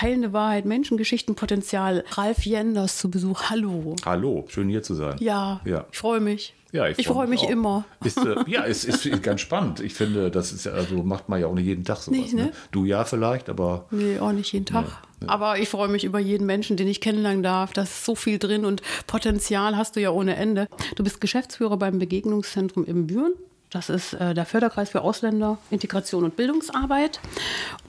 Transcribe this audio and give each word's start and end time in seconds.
Heilende 0.00 0.32
Wahrheit, 0.32 0.64
Menschengeschichten, 0.66 1.34
Potenzial. 1.34 2.04
Ralf 2.12 2.44
Jenders 2.44 2.98
zu 2.98 3.10
Besuch. 3.10 3.44
Hallo. 3.50 3.96
Hallo, 4.04 4.44
schön 4.48 4.68
hier 4.68 4.82
zu 4.82 4.94
sein. 4.94 5.16
Ja, 5.20 5.60
Ja. 5.64 5.86
ich 5.90 5.98
freue 5.98 6.20
mich. 6.20 6.54
Ja, 6.72 6.88
ich 6.88 7.06
freue 7.06 7.26
mich 7.26 7.40
auch. 7.42 7.48
immer. 7.50 7.84
Ist, 8.04 8.18
äh, 8.18 8.34
ja, 8.46 8.64
es 8.66 8.84
ist 8.84 9.08
ganz 9.22 9.40
spannend. 9.40 9.80
Ich 9.80 9.94
finde, 9.94 10.30
das 10.30 10.52
ist 10.52 10.66
ja, 10.66 10.72
also 10.72 11.02
macht 11.02 11.28
man 11.28 11.40
ja 11.40 11.46
auch 11.46 11.54
nicht 11.54 11.64
jeden 11.64 11.84
Tag 11.84 11.98
sowas. 11.98 12.18
Nicht, 12.18 12.34
ne? 12.34 12.46
ne? 12.46 12.52
Du 12.72 12.84
ja 12.84 13.04
vielleicht, 13.04 13.48
aber 13.48 13.86
Nee, 13.90 14.18
auch 14.18 14.32
nicht 14.32 14.52
jeden 14.52 14.66
Tag. 14.66 14.84
Aber 15.26 15.58
ich 15.58 15.70
freue 15.70 15.88
mich 15.88 16.04
über 16.04 16.18
jeden 16.18 16.44
Menschen, 16.44 16.76
den 16.76 16.88
ich 16.88 17.00
kennenlernen 17.00 17.42
darf. 17.42 17.72
Da 17.72 17.82
ist 17.82 18.04
so 18.04 18.14
viel 18.14 18.38
drin 18.38 18.66
und 18.66 18.82
Potenzial 19.06 19.76
hast 19.76 19.96
du 19.96 20.00
ja 20.00 20.10
ohne 20.10 20.36
Ende. 20.36 20.68
Du 20.96 21.04
bist 21.04 21.22
Geschäftsführer 21.22 21.78
beim 21.78 21.98
Begegnungszentrum 21.98 22.84
im 22.84 23.06
Büren. 23.06 23.32
Das 23.70 23.88
ist 23.88 24.14
äh, 24.14 24.32
der 24.32 24.46
Förderkreis 24.46 24.90
für 24.90 25.02
Ausländer, 25.02 25.58
Integration 25.70 26.24
und 26.24 26.36
Bildungsarbeit. 26.36 27.20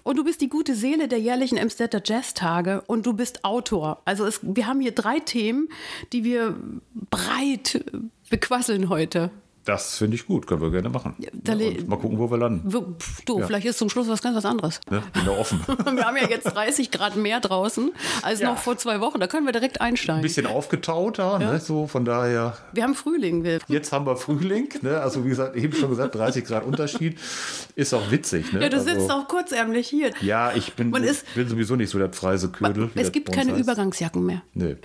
Und 0.03 0.17
du 0.17 0.23
bist 0.23 0.41
die 0.41 0.49
gute 0.49 0.75
Seele 0.75 1.07
der 1.07 1.19
jährlichen 1.19 1.57
Emstetter 1.57 2.01
Jazztage 2.03 2.81
und 2.87 3.05
du 3.05 3.13
bist 3.13 3.45
Autor. 3.45 4.01
Also 4.05 4.25
es, 4.25 4.39
wir 4.41 4.67
haben 4.67 4.81
hier 4.81 4.93
drei 4.93 5.19
Themen, 5.19 5.69
die 6.13 6.23
wir 6.23 6.55
breit 7.09 7.83
bequasseln 8.29 8.89
heute. 8.89 9.29
Das 9.67 9.97
finde 9.97 10.15
ich 10.15 10.25
gut. 10.25 10.47
Können 10.47 10.61
wir 10.61 10.71
gerne 10.71 10.89
machen. 10.89 11.15
Ja, 11.19 11.29
und 11.53 11.87
mal 11.87 11.97
gucken, 11.97 12.17
wo 12.17 12.29
wir 12.31 12.37
landen. 12.37 12.69
Du, 13.25 13.39
Ja. 13.39 13.45
vielleicht 13.47 13.65
ist 13.65 13.77
zum 13.77 13.89
Schluss 13.89 14.07
was 14.07 14.21
ganz 14.21 14.35
was 14.35 14.45
anderes. 14.45 14.79
Ne? 14.89 15.03
Bin 15.13 15.25
da 15.25 15.31
offen. 15.31 15.59
Wir 15.67 16.05
haben 16.05 16.17
ja 16.17 16.29
jetzt 16.29 16.45
30 16.55 16.91
Grad 16.91 17.15
mehr 17.15 17.39
draußen 17.39 17.91
als 18.21 18.39
Ja. 18.39 18.51
noch 18.51 18.57
vor 18.57 18.77
zwei 18.77 19.01
Wochen. 19.01 19.19
Da 19.19 19.27
können 19.27 19.45
wir 19.45 19.51
direkt 19.51 19.81
Ein 19.81 19.89
einsteigen. 19.89 20.21
bisschen 20.21 20.45
aufgetaut 20.45 21.19
da, 21.19 21.37
ne? 21.39 21.59
so 21.59 21.87
von 21.87 22.05
daher. 22.05 22.57
Wir 22.73 22.83
haben 22.83 22.95
Frühling. 22.95 23.43
Wir. 23.43 23.59
Jetzt 23.67 23.91
haben 23.91 24.05
wir 24.05 24.15
Frühling, 24.15 24.69
ne? 24.81 24.99
also 25.01 25.23
wie 25.25 25.29
gesagt, 25.29 25.55
eben 25.55 25.73
schon 25.73 25.89
gesagt, 25.89 26.15
30 26.15 26.45
Grad 26.45 26.65
Unterschied. 26.65 27.17
Ist 27.75 27.93
auch 27.93 28.09
witzig. 28.11 28.53
Ne? 28.53 28.61
Ja, 28.61 28.69
du 28.69 28.77
also, 28.77 28.89
sitzt 28.89 29.11
auch 29.11 29.27
kurzärmlich 29.27 29.87
hier. 29.87 30.11
Ja, 30.21 30.53
ich 30.55 30.73
bin, 30.73 30.89
Man 30.91 31.03
ist- 31.03 31.25
bin 31.35 31.47
sowieso 31.49 31.75
nicht 31.75 31.89
so 31.89 31.97
der 31.97 32.07
preise 32.07 32.49
Ködel. 32.49 32.89
Es 32.95 33.11
gibt 33.11 33.31
keine 33.31 33.51
heißt. 33.51 33.61
Übergangsjacken 33.61 34.25
mehr. 34.25 34.41
Nee. 34.53 34.77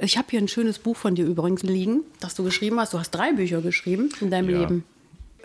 Ich 0.00 0.16
habe 0.16 0.26
hier 0.30 0.40
ein 0.40 0.48
schönes 0.48 0.78
Buch 0.78 0.96
von 0.96 1.14
dir 1.14 1.24
übrigens 1.26 1.62
liegen, 1.62 2.02
das 2.20 2.34
du 2.34 2.44
geschrieben 2.44 2.78
hast. 2.80 2.92
Du 2.94 2.98
hast 2.98 3.10
drei 3.10 3.32
Bücher 3.32 3.60
geschrieben 3.60 4.10
in 4.30 4.46
deinem 4.46 4.50
Ja. 4.50 4.60
Leben. 4.60 4.84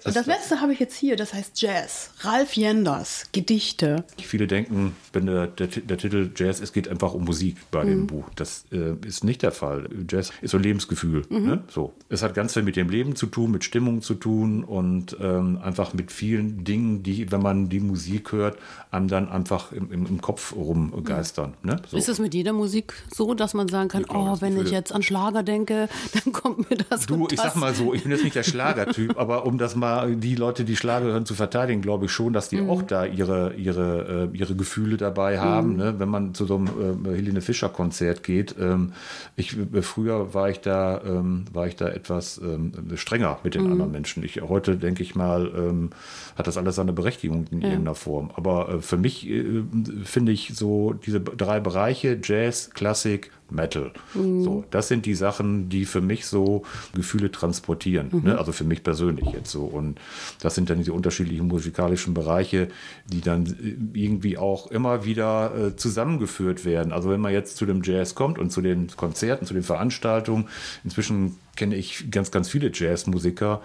Und 0.03 0.15
das 0.15 0.25
letzte 0.25 0.61
habe 0.61 0.73
ich 0.73 0.79
jetzt 0.79 0.95
hier, 0.95 1.15
das 1.15 1.33
heißt 1.33 1.61
Jazz. 1.61 2.11
Ralf 2.21 2.53
Jenders, 2.53 3.25
Gedichte. 3.31 4.03
Viele 4.21 4.47
denken, 4.47 4.95
wenn 5.13 5.25
der, 5.27 5.47
der, 5.47 5.67
der 5.67 5.97
Titel 5.97 6.29
Jazz, 6.35 6.59
es 6.59 6.73
geht 6.73 6.87
einfach 6.87 7.13
um 7.13 7.23
Musik 7.25 7.57
bei 7.71 7.83
Mhm. 7.85 7.89
dem 7.89 8.07
Buch. 8.07 8.25
Das 8.35 8.65
äh, 8.71 8.93
ist 9.05 9.23
nicht 9.23 9.41
der 9.41 9.51
Fall. 9.51 9.87
Jazz 10.09 10.31
ist 10.41 10.51
so 10.51 10.57
ein 10.57 10.63
Lebensgefühl. 10.63 11.23
Mhm. 11.29 11.45
Ne? 11.45 11.63
So. 11.69 11.93
Es 12.09 12.21
hat 12.23 12.33
ganz 12.35 12.53
viel 12.53 12.63
mit 12.63 12.75
dem 12.75 12.89
Leben 12.89 13.15
zu 13.15 13.25
tun, 13.27 13.51
mit 13.51 13.63
Stimmung 13.63 14.01
zu 14.01 14.15
tun 14.15 14.63
und 14.63 15.15
ähm, 15.21 15.59
einfach 15.63 15.93
mit 15.93 16.11
vielen 16.11 16.63
Dingen, 16.63 17.03
die, 17.03 17.31
wenn 17.31 17.41
man 17.41 17.69
die 17.69 17.79
Musik 17.79 18.31
hört, 18.31 18.57
einem 18.91 19.07
dann 19.07 19.29
einfach 19.29 19.71
im, 19.71 19.91
im, 19.91 20.05
im 20.05 20.21
Kopf 20.21 20.53
rumgeistern. 20.55 21.53
Ne? 21.63 21.81
So. 21.89 21.97
Ist 21.97 22.09
es 22.09 22.19
mit 22.19 22.33
jeder 22.33 22.53
Musik 22.53 22.93
so, 23.13 23.33
dass 23.33 23.53
man 23.53 23.67
sagen 23.67 23.89
kann, 23.89 24.03
glaube, 24.03 24.25
oh, 24.25 24.31
das 24.31 24.41
wenn 24.41 24.59
ich 24.61 24.71
jetzt 24.71 24.91
an 24.93 25.03
Schlager 25.03 25.43
denke, 25.43 25.87
dann 26.23 26.33
kommt 26.33 26.69
mir 26.69 26.77
das 26.77 27.05
Du, 27.05 27.27
ich 27.29 27.35
das. 27.37 27.53
sag 27.53 27.55
mal 27.55 27.73
so, 27.73 27.93
ich 27.93 28.03
bin 28.03 28.11
jetzt 28.11 28.23
nicht 28.23 28.35
der 28.35 28.43
Schlagertyp, 28.55 29.17
aber 29.17 29.45
um 29.45 29.57
das 29.57 29.75
mal 29.75 29.84
die 30.07 30.35
Leute, 30.35 30.63
die 30.63 30.75
Schlager 30.75 31.07
hören, 31.07 31.25
zu 31.25 31.33
verteidigen, 31.33 31.81
glaube 31.81 32.05
ich 32.05 32.11
schon, 32.11 32.33
dass 32.33 32.49
die 32.49 32.61
auch 32.61 32.81
da 32.81 33.05
ihre, 33.05 33.53
ihre, 33.53 34.29
äh, 34.33 34.37
ihre 34.37 34.55
Gefühle 34.55 34.97
dabei 34.97 35.39
haben. 35.39 35.75
Ne? 35.75 35.95
Wenn 35.97 36.09
man 36.09 36.33
zu 36.33 36.45
so 36.45 36.55
einem 36.55 37.05
äh, 37.05 37.15
Helene 37.15 37.41
Fischer 37.41 37.69
Konzert 37.69 38.23
geht, 38.23 38.55
ähm, 38.59 38.93
ich, 39.35 39.57
äh, 39.57 39.81
früher 39.81 40.33
war 40.33 40.49
ich 40.49 40.61
da, 40.61 41.01
ähm, 41.05 41.45
war 41.53 41.67
ich 41.67 41.75
da 41.75 41.89
etwas 41.89 42.37
ähm, 42.37 42.71
strenger 42.95 43.39
mit 43.43 43.55
den 43.55 43.71
anderen 43.71 43.91
Menschen. 43.91 44.23
Ich, 44.23 44.41
heute 44.41 44.77
denke 44.77 45.03
ich 45.03 45.15
mal, 45.15 45.51
ähm, 45.55 45.89
hat 46.35 46.47
das 46.47 46.57
alles 46.57 46.75
seine 46.75 46.93
Berechtigung 46.93 47.45
in 47.51 47.61
irgendeiner 47.61 47.95
Form. 47.95 48.31
Aber 48.35 48.69
äh, 48.69 48.81
für 48.81 48.97
mich 48.97 49.29
äh, 49.29 49.63
finde 50.03 50.31
ich 50.31 50.51
so 50.53 50.93
diese 50.93 51.19
drei 51.19 51.59
Bereiche, 51.59 52.19
Jazz, 52.21 52.69
Klassik, 52.73 53.31
Metal. 53.55 53.91
So, 54.13 54.65
das 54.69 54.87
sind 54.87 55.05
die 55.05 55.15
Sachen, 55.15 55.69
die 55.69 55.85
für 55.85 56.01
mich 56.01 56.25
so 56.25 56.63
Gefühle 56.93 57.31
transportieren. 57.31 58.09
Ne? 58.23 58.37
Also 58.37 58.51
für 58.51 58.63
mich 58.63 58.83
persönlich 58.83 59.27
jetzt 59.31 59.51
so. 59.51 59.63
Und 59.63 59.99
das 60.41 60.55
sind 60.55 60.69
dann 60.69 60.77
diese 60.77 60.93
unterschiedlichen 60.93 61.47
musikalischen 61.47 62.13
Bereiche, 62.13 62.69
die 63.07 63.21
dann 63.21 63.45
äh, 63.45 63.99
irgendwie 63.99 64.37
auch 64.37 64.69
immer 64.71 65.05
wieder 65.05 65.55
äh, 65.55 65.75
zusammengeführt 65.75 66.65
werden. 66.65 66.91
Also 66.91 67.09
wenn 67.09 67.21
man 67.21 67.33
jetzt 67.33 67.57
zu 67.57 67.65
dem 67.65 67.81
Jazz 67.83 68.15
kommt 68.15 68.39
und 68.39 68.51
zu 68.51 68.61
den 68.61 68.87
Konzerten, 68.95 69.45
zu 69.45 69.53
den 69.53 69.63
Veranstaltungen, 69.63 70.47
inzwischen 70.83 71.37
kenne 71.55 71.75
ich 71.75 72.11
ganz, 72.11 72.31
ganz 72.31 72.49
viele 72.49 72.71
Jazzmusiker, 72.73 73.61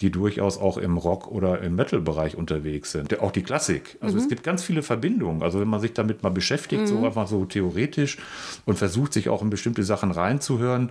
die 0.00 0.10
durchaus 0.10 0.58
auch 0.58 0.78
im 0.78 0.96
Rock- 0.96 1.28
oder 1.28 1.60
im 1.60 1.76
Metal-Bereich 1.76 2.36
unterwegs 2.36 2.92
sind. 2.92 3.18
Auch 3.20 3.32
die 3.32 3.42
Klassik. 3.42 3.96
Also 4.00 4.18
es 4.18 4.28
gibt 4.28 4.42
ganz 4.42 4.62
viele 4.62 4.82
Verbindungen. 4.82 5.42
Also 5.42 5.60
wenn 5.60 5.68
man 5.68 5.80
sich 5.80 5.92
damit 5.92 6.22
mal 6.22 6.30
beschäftigt, 6.30 6.88
so 6.88 7.04
einfach 7.04 7.28
so 7.28 7.44
theoretisch 7.44 8.18
und 8.64 8.76
versucht, 8.76 9.12
sich 9.12 9.28
auch 9.28 9.42
in 9.42 9.50
bestimmte 9.50 9.82
Sachen 9.82 10.10
reinzuhören, 10.10 10.90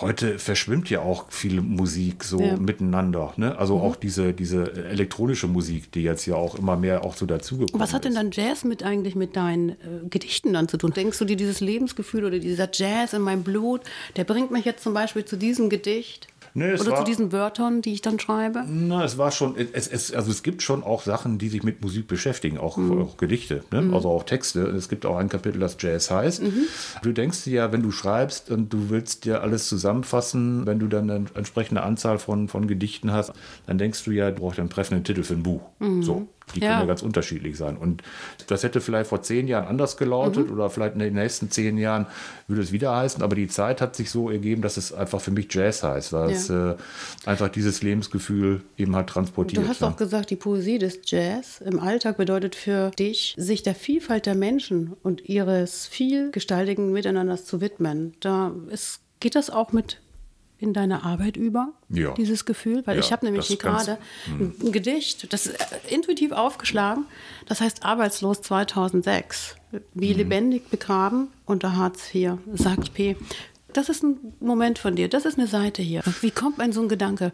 Heute 0.00 0.38
verschwimmt 0.38 0.88
ja 0.88 1.00
auch 1.00 1.30
viel 1.30 1.60
Musik 1.60 2.24
so 2.24 2.40
Ja. 2.40 2.56
miteinander. 2.56 3.32
Ne? 3.36 3.58
Also 3.58 3.78
auch 3.80 3.96
diese, 3.96 4.32
diese 4.32 4.72
elektronische 4.86 5.46
Musik, 5.46 5.92
die 5.92 6.02
jetzt 6.02 6.24
ja 6.26 6.36
auch 6.36 6.54
immer 6.54 6.76
mehr 6.76 7.04
auch 7.04 7.14
so 7.16 7.26
dazugekommen 7.26 7.80
Was 7.80 7.92
hat 7.92 8.04
denn 8.04 8.12
ist. 8.12 8.18
dann 8.18 8.30
Jazz 8.30 8.64
mit 8.64 8.82
eigentlich 8.82 9.14
mit 9.14 9.36
deinen 9.36 9.70
äh, 9.70 9.74
Gedichten 10.08 10.52
dann 10.54 10.68
zu 10.68 10.78
tun? 10.78 10.92
Denkst 10.92 11.18
du 11.18 11.24
dir 11.24 11.36
dieses 11.36 11.60
Lebensgefühl 11.60 12.24
oder 12.24 12.38
dieser 12.38 12.68
Jazz 12.72 13.12
in 13.12 13.22
meinem 13.22 13.42
Blut, 13.42 13.82
der 14.16 14.24
bringt 14.24 14.50
mich 14.50 14.64
jetzt 14.64 14.82
zum 14.82 14.94
Beispiel 14.94 15.24
zu 15.24 15.36
diesem 15.36 15.68
Gedicht 15.68 16.28
Nee, 16.54 16.74
oder 16.74 16.86
war- 16.90 16.98
zu 16.98 17.04
diesen 17.04 17.30
Wörtern, 17.32 17.80
die 17.82 17.92
ich 17.92 18.02
dann 18.02 18.18
schreibe? 18.18 18.64
Na, 18.66 19.04
es 19.04 19.18
war 19.18 19.30
schon, 19.30 19.54
es, 19.56 19.86
es, 19.86 20.12
also 20.12 20.30
es 20.30 20.42
gibt 20.42 20.62
schon 20.62 20.82
auch 20.82 21.02
Sachen, 21.02 21.38
die 21.38 21.48
sich 21.48 21.62
mit 21.62 21.80
Musik 21.82 22.08
beschäftigen, 22.08 22.58
auch, 22.58 22.76
Mhm. 22.76 23.02
auch 23.02 23.16
Gedichte, 23.16 23.62
ne? 23.70 23.90
also 23.94 24.08
auch 24.10 24.24
Texte. 24.24 24.62
Es 24.62 24.88
gibt 24.88 25.06
auch 25.06 25.16
ein 25.16 25.28
Kapitel, 25.28 25.60
das 25.60 25.76
Jazz 25.78 26.10
heißt. 26.10 26.42
Mhm. 26.42 26.64
Du 27.02 27.12
denkst 27.12 27.44
dir 27.44 27.52
ja, 27.52 27.72
wenn 27.72 27.82
du 27.82 27.90
schreibst 27.92 28.50
und 28.50 28.72
du 28.72 28.90
willst 28.90 29.24
dir 29.24 29.42
alles 29.42 29.68
zusammenfassen, 29.68 30.66
wenn 30.66 30.78
du 30.78 30.86
dann 30.88 31.10
eine 31.10 31.24
entsprechende 31.34 31.82
Anzahl 31.82 32.18
von, 32.18 32.48
von 32.48 32.66
Gedichten 32.66 33.12
hast, 33.12 33.32
dann 33.66 33.78
denkst 33.78 34.02
du 34.04 34.10
ja, 34.10 34.30
du 34.30 34.40
brauchst 34.40 34.58
einen 34.58 34.70
treffenden 34.70 35.04
Titel 35.04 35.22
für 35.22 35.34
ein 35.34 35.42
Buch. 35.42 35.62
So. 36.00 36.26
Die. 36.54 36.60
Ja. 36.60 36.68
können 36.70 36.80
ja 36.80 36.86
ganz 36.86 37.02
unterschiedlich 37.02 37.56
sein. 37.56 37.76
Und 37.76 38.02
das 38.46 38.62
hätte 38.62 38.80
vielleicht 38.80 39.08
vor 39.08 39.22
zehn 39.22 39.46
Jahren 39.48 39.66
anders 39.66 39.96
gelautet 39.96 40.46
Mhm. 40.48 40.52
oder 40.54 40.70
vielleicht 40.70 40.94
in 40.94 41.00
den 41.00 41.14
nächsten 41.14 41.50
zehn 41.50 41.78
Jahren 41.78 42.06
würde 42.48 42.62
es 42.62 42.72
wieder 42.72 42.94
heißen. 42.96 43.22
Aber 43.22 43.34
die 43.36 43.48
Zeit 43.48 43.80
hat 43.80 43.94
sich 43.96 44.10
so 44.10 44.30
ergeben, 44.30 44.62
dass 44.62 44.76
es 44.76 44.92
einfach 44.92 45.20
für 45.20 45.30
mich 45.30 45.52
Jazz 45.52 45.82
heißt, 45.82 46.12
weil 46.12 46.30
Ja. 46.30 46.36
es 46.36 46.50
äh, 46.50 46.74
einfach 47.26 47.48
dieses 47.48 47.82
Lebensgefühl 47.82 48.62
eben 48.76 48.96
halt 48.96 49.08
transportiert. 49.08 49.64
Du 49.64 49.68
hast 49.68 49.80
ne? 49.80 49.88
auch 49.88 49.96
gesagt, 49.96 50.30
die 50.30 50.36
Poesie 50.36 50.78
des 50.78 51.00
Jazz 51.04 51.60
im 51.64 51.78
Alltag 51.80 52.16
bedeutet 52.16 52.54
für 52.54 52.90
dich, 52.92 53.34
sich 53.38 53.62
der 53.62 53.74
Vielfalt 53.74 54.26
der 54.26 54.34
Menschen 54.34 54.94
und 55.02 55.28
ihres 55.28 55.86
vielgestaltigen 55.86 56.92
Miteinanders 56.92 57.44
zu 57.44 57.60
widmen. 57.60 58.14
Da 58.20 58.52
ist, 58.70 59.00
geht 59.20 59.34
das 59.34 59.50
auch 59.50 59.72
mit 59.72 60.00
in 60.60 60.72
deine 60.74 61.04
Arbeit 61.04 61.36
über, 61.36 61.72
Ja. 61.88 62.12
dieses 62.14 62.44
Gefühl? 62.44 62.82
Weil 62.86 62.96
Ja, 62.96 63.00
ich 63.00 63.12
habe 63.12 63.24
nämlich 63.24 63.46
hier 63.46 63.56
gerade 63.56 63.98
ein, 64.26 64.52
ein 64.62 64.72
Gedicht, 64.72 65.32
das 65.32 65.46
ist 65.46 65.54
äh, 65.60 65.94
intuitiv 65.94 66.32
aufgeschlagen, 66.32 67.04
das 67.46 67.60
heißt 67.60 67.84
Arbeitslos 67.84 68.42
2006. 68.42 69.56
Mhm. 69.72 69.80
Wie 69.94 70.12
lebendig 70.12 70.68
begraben 70.68 71.28
unter 71.46 71.76
Hartz 71.76 72.14
IV, 72.14 72.32
sagt 72.54 72.92
P. 72.94 73.16
Das 73.72 73.88
ist 73.88 74.02
ein 74.02 74.16
Moment 74.40 74.78
von 74.78 74.96
dir, 74.96 75.08
das 75.08 75.24
ist 75.24 75.38
eine 75.38 75.46
Seite 75.46 75.82
hier. 75.82 76.02
Wie 76.20 76.30
kommt 76.30 76.60
ein 76.60 76.72
so 76.72 76.82
ein 76.82 76.88
Gedanke? 76.88 77.32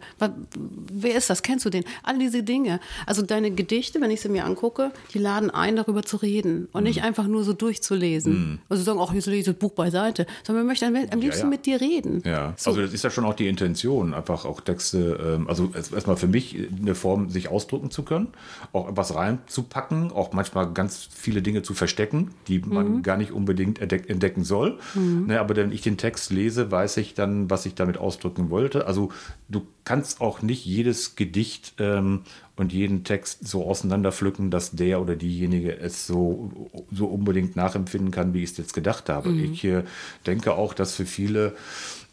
Wer 0.91 1.15
ist 1.15 1.29
das? 1.29 1.41
Kennst 1.43 1.65
du 1.65 1.69
den? 1.69 1.83
All 2.03 2.17
diese 2.19 2.43
Dinge. 2.43 2.79
Also 3.05 3.21
deine 3.21 3.51
Gedichte, 3.51 3.99
wenn 4.01 4.11
ich 4.11 4.21
sie 4.21 4.29
mir 4.29 4.45
angucke, 4.45 4.91
die 5.13 5.19
laden 5.19 5.49
ein, 5.49 5.75
darüber 5.75 6.03
zu 6.03 6.17
reden 6.17 6.67
und 6.71 6.81
Mhm. 6.81 6.87
nicht 6.87 7.03
einfach 7.03 7.27
nur 7.27 7.43
so 7.43 7.53
durchzulesen. 7.53 8.59
Also 8.69 8.83
sagen, 8.83 8.99
ach, 9.01 9.13
jetzt 9.13 9.25
lese 9.25 9.37
ich 9.39 9.45
das 9.45 9.55
Buch 9.55 9.71
beiseite, 9.71 10.25
sondern 10.45 10.65
man 10.65 10.67
möchte 10.67 10.85
am, 10.85 11.19
liebsten 11.19 11.43
ja. 11.43 11.49
mit 11.49 11.65
dir 11.65 11.81
reden. 11.81 12.21
Ja, 12.25 12.53
So. 12.57 12.71
also 12.71 12.81
das 12.81 12.93
ist 12.93 13.03
ja 13.03 13.09
schon 13.09 13.25
auch 13.25 13.33
die 13.33 13.47
Intention, 13.47 14.13
einfach 14.13 14.45
auch 14.45 14.61
Texte, 14.61 15.35
ähm, 15.37 15.47
also 15.47 15.71
erst- 15.73 15.93
erstmal 15.93 16.17
für 16.17 16.27
mich 16.27 16.55
eine 16.81 16.95
Form, 16.95 17.29
sich 17.29 17.49
ausdrücken 17.49 17.91
zu 17.91 18.03
können, 18.03 18.27
auch 18.73 18.89
etwas 18.89 19.15
reinzupacken, 19.15 20.11
auch 20.11 20.33
manchmal 20.33 20.71
ganz 20.73 21.07
viele 21.13 21.41
Dinge 21.41 21.61
zu 21.63 21.73
verstecken, 21.73 22.31
die 22.47 22.59
man 22.59 23.01
gar 23.03 23.17
nicht 23.17 23.31
unbedingt 23.31 23.79
entdeck 23.79 24.09
entdecken 24.09 24.43
soll. 24.43 24.79
Ne, 24.95 25.39
aber 25.39 25.55
wenn 25.55 25.71
ich 25.71 25.81
den 25.81 25.97
Text 25.97 26.26
Text 26.27 26.31
lese, 26.31 26.71
weiß 26.71 26.97
ich 26.97 27.13
dann, 27.13 27.49
was 27.49 27.65
ich 27.65 27.75
damit 27.75 27.97
ausdrücken 27.97 28.49
wollte. 28.49 28.87
Also 28.87 29.09
du 29.49 29.67
kannst 29.83 30.21
auch 30.21 30.41
nicht 30.41 30.65
jedes 30.65 31.15
Gedicht 31.15 31.73
ähm, 31.79 32.23
und 32.55 32.73
jeden 32.73 33.03
Text 33.03 33.47
so 33.47 33.65
auseinanderpflücken, 33.65 34.51
dass 34.51 34.71
der 34.71 35.01
oder 35.01 35.15
diejenige 35.15 35.77
es 35.77 36.07
so, 36.07 36.69
so 36.91 37.07
unbedingt 37.07 37.55
nachempfinden 37.55 38.11
kann, 38.11 38.33
wie 38.33 38.43
ich 38.43 38.51
es 38.51 38.57
jetzt 38.57 38.73
gedacht 38.73 39.09
habe. 39.09 39.29
Mhm. 39.29 39.53
Ich 39.53 39.63
äh, 39.63 39.83
denke 40.25 40.53
auch, 40.53 40.73
dass 40.73 40.95
für 40.95 41.05
viele 41.05 41.55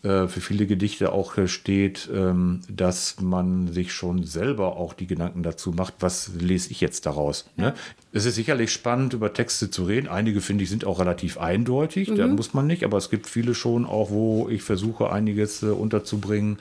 für 0.04 0.40
viele 0.40 0.66
Gedichte 0.66 1.12
auch 1.12 1.34
steht, 1.46 2.08
ähm, 2.12 2.60
dass 2.68 3.20
man 3.20 3.68
sich 3.72 3.92
schon 3.92 4.24
selber 4.24 4.76
auch 4.76 4.92
die 4.94 5.06
Gedanken 5.06 5.42
dazu 5.42 5.72
macht, 5.72 5.94
was 6.00 6.30
lese 6.38 6.70
ich 6.70 6.80
jetzt 6.80 7.06
daraus. 7.06 7.46
Ne? 7.56 7.64
Ne? 7.64 7.74
Es 8.12 8.26
ist 8.26 8.34
sicherlich 8.34 8.70
spannend, 8.70 9.14
über 9.14 9.32
Texte 9.32 9.70
zu 9.70 9.84
reden. 9.84 10.08
Einige, 10.08 10.40
finde 10.40 10.64
ich, 10.64 10.70
sind 10.70 10.84
auch 10.84 11.00
relativ 11.00 11.38
eindeutig. 11.38 12.10
Mhm. 12.10 12.16
Da 12.16 12.26
muss 12.26 12.54
man 12.54 12.66
nicht, 12.66 12.84
aber 12.84 12.98
es 12.98 13.10
gibt 13.10 13.26
viele 13.26 13.54
schon 13.54 13.84
auch, 13.84 14.10
wo 14.10 14.48
ich 14.48 14.62
versuche, 14.62 15.10
einiges 15.10 15.62
äh, 15.62 15.66
unterzubringen 15.66 16.58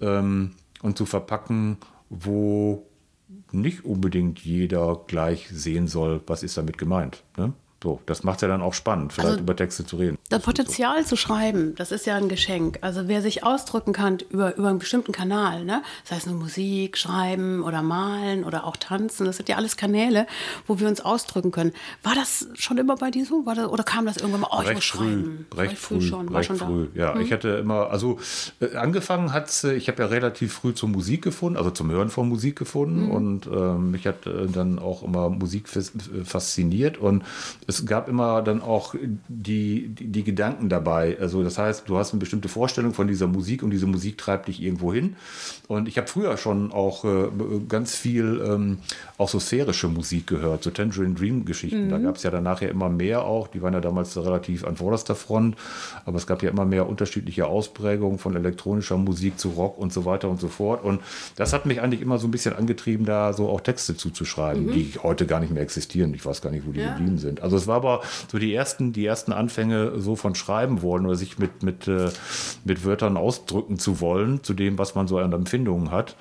ähm, 0.00 0.52
und 0.82 0.98
zu 0.98 1.06
verpacken, 1.06 1.78
wo 2.10 2.86
nicht 3.52 3.84
unbedingt 3.84 4.40
jeder 4.40 5.00
gleich 5.06 5.48
sehen 5.52 5.86
soll, 5.86 6.20
was 6.26 6.42
ist 6.42 6.56
damit 6.56 6.78
gemeint. 6.78 7.22
Ne? 7.36 7.52
So, 7.82 8.00
das 8.06 8.22
macht 8.22 8.42
ja 8.42 8.48
dann 8.48 8.62
auch 8.62 8.74
spannend, 8.74 9.12
vielleicht 9.12 9.30
also, 9.30 9.40
über 9.40 9.56
Texte 9.56 9.84
zu 9.84 9.96
reden. 9.96 10.16
Das 10.28 10.42
Potenzial 10.42 11.04
zu 11.04 11.16
schreiben, 11.16 11.74
das 11.74 11.90
ist 11.90 12.06
ja 12.06 12.14
ein 12.16 12.28
Geschenk. 12.28 12.78
Also 12.80 13.08
wer 13.08 13.22
sich 13.22 13.42
ausdrücken 13.42 13.92
kann 13.92 14.18
über, 14.30 14.56
über 14.56 14.68
einen 14.68 14.78
bestimmten 14.78 15.10
Kanal, 15.10 15.64
ne? 15.64 15.82
das 16.04 16.12
heißt 16.12 16.26
nur 16.28 16.36
Musik, 16.36 16.96
Schreiben 16.96 17.64
oder 17.64 17.82
Malen 17.82 18.44
oder 18.44 18.64
auch 18.64 18.76
Tanzen, 18.76 19.26
das 19.26 19.38
sind 19.38 19.48
ja 19.48 19.56
alles 19.56 19.76
Kanäle, 19.76 20.28
wo 20.68 20.78
wir 20.78 20.86
uns 20.86 21.00
ausdrücken 21.00 21.50
können. 21.50 21.72
War 22.04 22.14
das 22.14 22.46
schon 22.54 22.78
immer 22.78 22.94
bei 22.94 23.10
dir 23.10 23.26
so? 23.26 23.42
Das, 23.42 23.66
oder 23.66 23.82
kam 23.82 24.06
das 24.06 24.18
irgendwann 24.18 24.42
mal, 24.42 24.50
oh, 24.52 24.60
ich 24.60 24.68
recht 24.68 24.74
muss 24.76 24.84
früh, 24.84 24.98
schreiben? 24.98 25.46
Recht 25.56 25.78
früh, 25.78 25.94
früh 25.96 26.06
schon, 26.06 26.28
recht 26.28 26.52
früh, 26.52 26.86
da. 26.94 27.00
ja. 27.00 27.14
Hm. 27.14 27.22
Ich 27.22 27.32
hatte 27.32 27.48
immer, 27.48 27.90
also 27.90 28.20
äh, 28.60 28.76
angefangen 28.76 29.32
hat 29.32 29.52
ich 29.64 29.88
habe 29.88 30.02
ja 30.02 30.08
relativ 30.08 30.52
früh 30.52 30.72
zur 30.72 30.88
Musik 30.88 31.22
gefunden, 31.22 31.58
also 31.58 31.70
zum 31.70 31.90
Hören 31.90 32.10
von 32.10 32.28
Musik 32.28 32.56
gefunden 32.56 33.06
hm. 33.06 33.10
und 33.10 33.46
ähm, 33.48 33.90
mich 33.90 34.06
hat 34.06 34.26
äh, 34.26 34.46
dann 34.46 34.78
auch 34.78 35.02
immer 35.02 35.28
Musik 35.28 35.68
fasziniert 35.68 36.96
und 36.96 37.24
es 37.72 37.86
gab 37.86 38.08
immer 38.08 38.42
dann 38.42 38.60
auch 38.60 38.94
die, 39.28 39.88
die, 39.88 40.06
die, 40.06 40.24
Gedanken 40.24 40.68
dabei. 40.68 41.16
Also 41.18 41.42
das 41.42 41.58
heißt, 41.58 41.88
du 41.88 41.96
hast 41.96 42.12
eine 42.12 42.20
bestimmte 42.20 42.48
Vorstellung 42.48 42.92
von 42.92 43.08
dieser 43.08 43.26
Musik 43.26 43.62
und 43.62 43.70
diese 43.70 43.86
Musik 43.86 44.18
treibt 44.18 44.48
dich 44.48 44.62
irgendwo 44.62 44.92
hin. 44.92 45.16
Und 45.68 45.88
ich 45.88 45.96
habe 45.96 46.06
früher 46.06 46.36
schon 46.36 46.70
auch 46.70 47.04
äh, 47.04 47.28
ganz 47.68 47.96
viel 47.96 48.42
ähm, 48.46 48.78
auch 49.16 49.28
so 49.28 49.40
sphärische 49.40 49.88
Musik 49.88 50.26
gehört, 50.26 50.62
so 50.62 50.70
Tangerine 50.70 51.14
Dream 51.14 51.44
Geschichten. 51.44 51.86
Mhm. 51.86 51.90
Da 51.90 51.98
gab 51.98 52.16
es 52.16 52.22
ja 52.22 52.30
dann 52.30 52.44
nachher 52.44 52.68
immer 52.68 52.90
mehr 52.90 53.24
auch. 53.24 53.48
Die 53.48 53.62
waren 53.62 53.72
ja 53.72 53.80
damals 53.80 54.16
relativ 54.16 54.64
an 54.64 54.76
vorderster 54.76 55.14
Front. 55.14 55.56
Aber 56.04 56.18
es 56.18 56.26
gab 56.26 56.42
ja 56.42 56.50
immer 56.50 56.66
mehr 56.66 56.88
unterschiedliche 56.88 57.46
Ausprägungen 57.46 58.18
von 58.18 58.36
elektronischer 58.36 58.98
Musik 58.98 59.38
zu 59.38 59.50
Rock 59.50 59.78
und 59.78 59.92
so 59.92 60.04
weiter 60.04 60.28
und 60.28 60.40
so 60.40 60.48
fort. 60.48 60.84
Und 60.84 61.00
das 61.36 61.52
hat 61.54 61.64
mich 61.64 61.80
eigentlich 61.80 62.02
immer 62.02 62.18
so 62.18 62.28
ein 62.28 62.30
bisschen 62.30 62.54
angetrieben, 62.54 63.06
da 63.06 63.32
so 63.32 63.48
auch 63.48 63.62
Texte 63.62 63.96
zuzuschreiben, 63.96 64.66
mhm. 64.66 64.72
die 64.72 64.92
heute 65.02 65.26
gar 65.26 65.40
nicht 65.40 65.52
mehr 65.52 65.62
existieren. 65.62 66.12
Ich 66.12 66.26
weiß 66.26 66.42
gar 66.42 66.50
nicht, 66.50 66.66
wo 66.66 66.72
die 66.72 66.80
ja. 66.80 66.92
geblieben 66.92 67.18
sind. 67.18 67.40
Also 67.40 67.56
es 67.62 67.66
war 67.68 67.76
aber 67.76 68.02
so 68.30 68.38
die 68.38 68.54
ersten, 68.54 68.92
die 68.92 69.06
ersten 69.06 69.32
Anfänge 69.32 70.00
so 70.00 70.16
von 70.16 70.34
Schreiben 70.34 70.82
wollen 70.82 71.06
oder 71.06 71.16
sich 71.16 71.38
mit, 71.38 71.62
mit, 71.62 71.88
äh, 71.88 72.10
mit 72.64 72.84
Wörtern 72.84 73.16
ausdrücken 73.16 73.78
zu 73.78 74.00
wollen, 74.00 74.42
zu 74.42 74.54
dem, 74.54 74.78
was 74.78 74.94
man 74.94 75.08
so 75.08 75.18
an 75.18 75.32
Empfindungen 75.32 75.90
hat. 75.90 76.16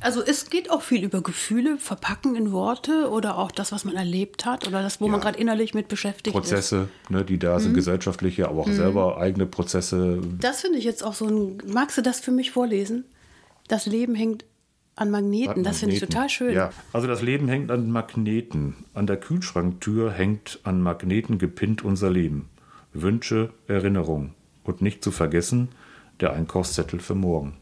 Also 0.00 0.22
es 0.22 0.50
geht 0.50 0.70
auch 0.70 0.82
viel 0.82 1.04
über 1.04 1.22
Gefühle, 1.22 1.78
verpacken 1.78 2.36
in 2.36 2.52
Worte 2.52 3.10
oder 3.10 3.38
auch 3.38 3.50
das, 3.50 3.72
was 3.72 3.84
man 3.84 3.96
erlebt 3.96 4.44
hat 4.46 4.66
oder 4.66 4.82
das, 4.82 5.00
wo 5.00 5.06
ja. 5.06 5.12
man 5.12 5.20
gerade 5.20 5.38
innerlich 5.38 5.74
mit 5.74 5.88
beschäftigt 5.88 6.34
Prozesse, 6.34 6.88
ist. 7.04 7.10
Ne, 7.10 7.24
die 7.24 7.38
da 7.38 7.58
sind, 7.58 7.72
mhm. 7.72 7.76
gesellschaftliche, 7.76 8.48
aber 8.48 8.62
auch 8.62 8.66
mhm. 8.66 8.76
selber 8.76 9.18
eigene 9.18 9.46
Prozesse. 9.46 10.20
Das 10.40 10.60
finde 10.60 10.78
ich 10.78 10.84
jetzt 10.84 11.02
auch 11.02 11.14
so 11.14 11.26
ein. 11.26 11.58
Magst 11.66 11.98
du 11.98 12.02
das 12.02 12.20
für 12.20 12.30
mich 12.30 12.50
vorlesen? 12.50 13.04
Das 13.68 13.86
Leben 13.86 14.14
hängt 14.14 14.44
an 15.02 15.10
Magneten. 15.10 15.62
Das 15.64 15.80
finde 15.80 15.94
ich 15.94 16.00
total 16.00 16.28
schön. 16.28 16.54
Ja, 16.54 16.70
also 16.92 17.06
das 17.06 17.22
Leben 17.22 17.48
hängt 17.48 17.70
an 17.70 17.90
Magneten. 17.90 18.74
An 18.94 19.06
der 19.06 19.18
Kühlschranktür 19.18 20.10
hängt 20.10 20.60
an 20.64 20.80
Magneten 20.80 21.38
gepinnt 21.38 21.84
unser 21.84 22.10
Leben. 22.10 22.48
Wünsche, 22.92 23.50
Erinnerung. 23.66 24.34
Und 24.64 24.80
nicht 24.80 25.02
zu 25.02 25.10
vergessen, 25.10 25.68
der 26.20 26.32
Einkaufszettel 26.32 27.00
für 27.00 27.14
morgen. 27.14 27.56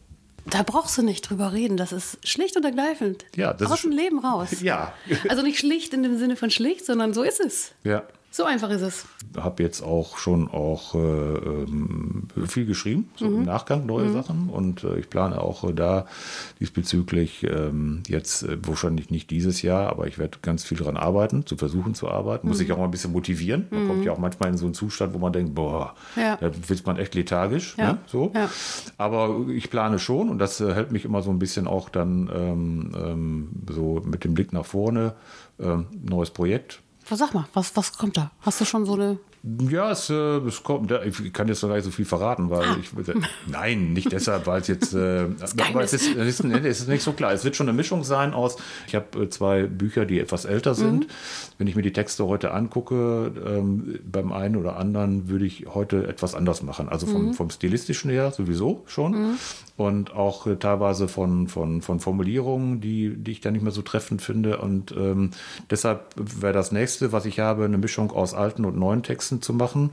Da 0.45 0.63
brauchst 0.63 0.97
du 0.97 1.03
nicht 1.03 1.29
drüber 1.29 1.53
reden. 1.53 1.77
Das 1.77 1.91
ist 1.91 2.17
schlicht 2.27 2.55
und 2.57 2.65
ergreifend. 2.65 3.25
Ja, 3.35 3.53
das 3.53 3.71
Aus 3.71 3.79
ist, 3.79 3.83
dem 3.85 3.91
Leben 3.91 4.19
raus. 4.19 4.49
Ja. 4.61 4.93
also 5.29 5.41
nicht 5.43 5.59
schlicht 5.59 5.93
in 5.93 6.03
dem 6.03 6.17
Sinne 6.17 6.35
von 6.35 6.49
schlicht, 6.49 6.85
sondern 6.85 7.13
so 7.13 7.23
ist 7.23 7.39
es. 7.39 7.73
Ja. 7.83 8.03
So 8.33 8.45
einfach 8.45 8.69
ist 8.69 8.81
es. 8.81 9.05
Ich 9.35 9.43
Habe 9.43 9.61
jetzt 9.61 9.81
auch 9.81 10.17
schon 10.17 10.49
auch 10.49 10.95
äh, 10.95 10.97
ähm, 10.97 12.29
viel 12.47 12.65
geschrieben, 12.65 13.09
so 13.17 13.25
mhm. 13.25 13.39
im 13.39 13.43
Nachgang 13.43 13.85
neue 13.85 14.05
mhm. 14.05 14.13
Sachen. 14.13 14.49
Und 14.49 14.85
äh, 14.85 14.99
ich 14.99 15.09
plane 15.09 15.41
auch 15.41 15.65
äh, 15.65 15.73
da 15.73 16.05
diesbezüglich 16.61 17.43
ähm, 17.43 18.03
jetzt 18.07 18.43
äh, 18.43 18.57
wahrscheinlich 18.65 19.09
nicht 19.09 19.31
dieses 19.31 19.61
Jahr, 19.61 19.89
aber 19.89 20.07
ich 20.07 20.17
werde 20.17 20.37
ganz 20.41 20.63
viel 20.63 20.77
daran 20.77 20.95
arbeiten, 20.95 21.45
zu 21.45 21.57
versuchen 21.57 21.93
zu 21.93 22.07
arbeiten. 22.07 22.47
Muss 22.47 22.55
mhm. 22.55 22.59
sich 22.59 22.71
auch 22.71 22.77
mal 22.77 22.85
ein 22.85 22.91
bisschen 22.91 23.11
motivieren. 23.11 23.67
Man 23.69 23.87
kommt 23.87 23.99
mhm. 23.99 24.05
ja 24.05 24.13
auch 24.13 24.17
manchmal 24.17 24.49
in 24.49 24.57
so 24.57 24.65
einen 24.65 24.75
Zustand, 24.75 25.13
wo 25.13 25.17
man 25.17 25.33
denkt, 25.33 25.53
boah, 25.53 25.93
ja. 26.15 26.37
da 26.37 26.49
wird 26.69 26.85
man 26.85 26.95
echt 26.95 27.13
lethargisch. 27.15 27.75
Ja. 27.77 27.93
Ne? 27.93 27.97
So. 28.07 28.31
Ja. 28.33 28.49
Aber 28.97 29.45
ich 29.49 29.69
plane 29.69 29.99
schon 29.99 30.29
und 30.29 30.39
das 30.39 30.61
äh, 30.61 30.73
hält 30.73 30.93
mich 30.93 31.03
immer 31.03 31.21
so 31.21 31.31
ein 31.31 31.39
bisschen 31.39 31.67
auch 31.67 31.89
dann 31.89 32.31
ähm, 32.33 32.91
ähm 32.95 33.49
so 33.69 34.01
mit 34.05 34.23
dem 34.23 34.35
Blick 34.35 34.53
nach 34.53 34.65
vorne. 34.65 35.15
Ähm, 35.59 35.87
neues 36.01 36.31
Projekt 36.31 36.81
sag 37.09 37.33
mal, 37.33 37.47
was, 37.53 37.75
was 37.75 37.97
kommt 37.97 38.17
da? 38.17 38.31
Hast 38.41 38.61
du 38.61 38.65
schon 38.65 38.85
so 38.85 38.93
eine 38.93 39.19
ja, 39.43 39.89
es, 39.89 40.07
äh, 40.11 40.13
es 40.13 40.61
kommt. 40.61 40.91
Ich 40.91 41.33
kann 41.33 41.47
jetzt 41.47 41.63
noch 41.63 41.69
gar 41.69 41.75
nicht 41.75 41.85
so 41.85 41.89
viel 41.89 42.05
verraten, 42.05 42.51
weil 42.51 42.63
ah. 42.63 42.77
ich. 42.79 42.91
Nein, 43.47 43.91
nicht 43.93 44.11
deshalb, 44.11 44.45
weil 44.45 44.61
es 44.61 44.67
jetzt. 44.67 44.93
Äh, 44.93 45.25
aber 45.69 45.81
es 45.81 45.93
ist, 45.93 46.15
es, 46.15 46.39
ist, 46.39 46.45
es 46.45 46.81
ist 46.81 46.87
nicht 46.87 47.01
so 47.01 47.13
klar. 47.13 47.33
Es 47.33 47.43
wird 47.43 47.55
schon 47.55 47.67
eine 47.67 47.75
Mischung 47.75 48.03
sein 48.03 48.35
aus. 48.35 48.57
Ich 48.85 48.93
habe 48.93 49.23
äh, 49.23 49.29
zwei 49.29 49.63
Bücher, 49.63 50.05
die 50.05 50.19
etwas 50.19 50.45
älter 50.45 50.75
sind. 50.75 51.05
Mhm. 51.05 51.11
Wenn 51.57 51.65
ich 51.65 51.75
mir 51.75 51.81
die 51.81 51.93
Texte 51.93 52.27
heute 52.27 52.51
angucke, 52.51 53.31
ähm, 53.43 53.99
beim 54.03 54.31
einen 54.31 54.57
oder 54.57 54.77
anderen 54.77 55.27
würde 55.27 55.45
ich 55.45 55.65
heute 55.73 56.07
etwas 56.07 56.35
anders 56.35 56.61
machen. 56.61 56.87
Also 56.87 57.07
vom, 57.07 57.27
mhm. 57.27 57.33
vom 57.33 57.49
Stilistischen 57.49 58.11
her 58.11 58.31
sowieso 58.31 58.83
schon. 58.85 59.13
Mhm. 59.13 59.37
Und 59.75 60.13
auch 60.13 60.45
äh, 60.45 60.57
teilweise 60.57 61.07
von, 61.07 61.47
von, 61.47 61.81
von 61.81 61.99
Formulierungen, 61.99 62.79
die, 62.79 63.15
die 63.15 63.31
ich 63.31 63.41
da 63.41 63.49
nicht 63.49 63.63
mehr 63.63 63.71
so 63.71 63.81
treffend 63.81 64.21
finde. 64.21 64.59
Und 64.59 64.91
ähm, 64.91 65.31
deshalb 65.71 66.13
wäre 66.15 66.53
das 66.53 66.71
nächste, 66.71 67.11
was 67.11 67.25
ich 67.25 67.39
habe, 67.39 67.65
eine 67.65 67.79
Mischung 67.79 68.11
aus 68.11 68.35
alten 68.35 68.65
und 68.65 68.77
neuen 68.77 69.01
Texten 69.01 69.30
Texten 69.31 69.41
zu 69.41 69.53
machen, 69.53 69.91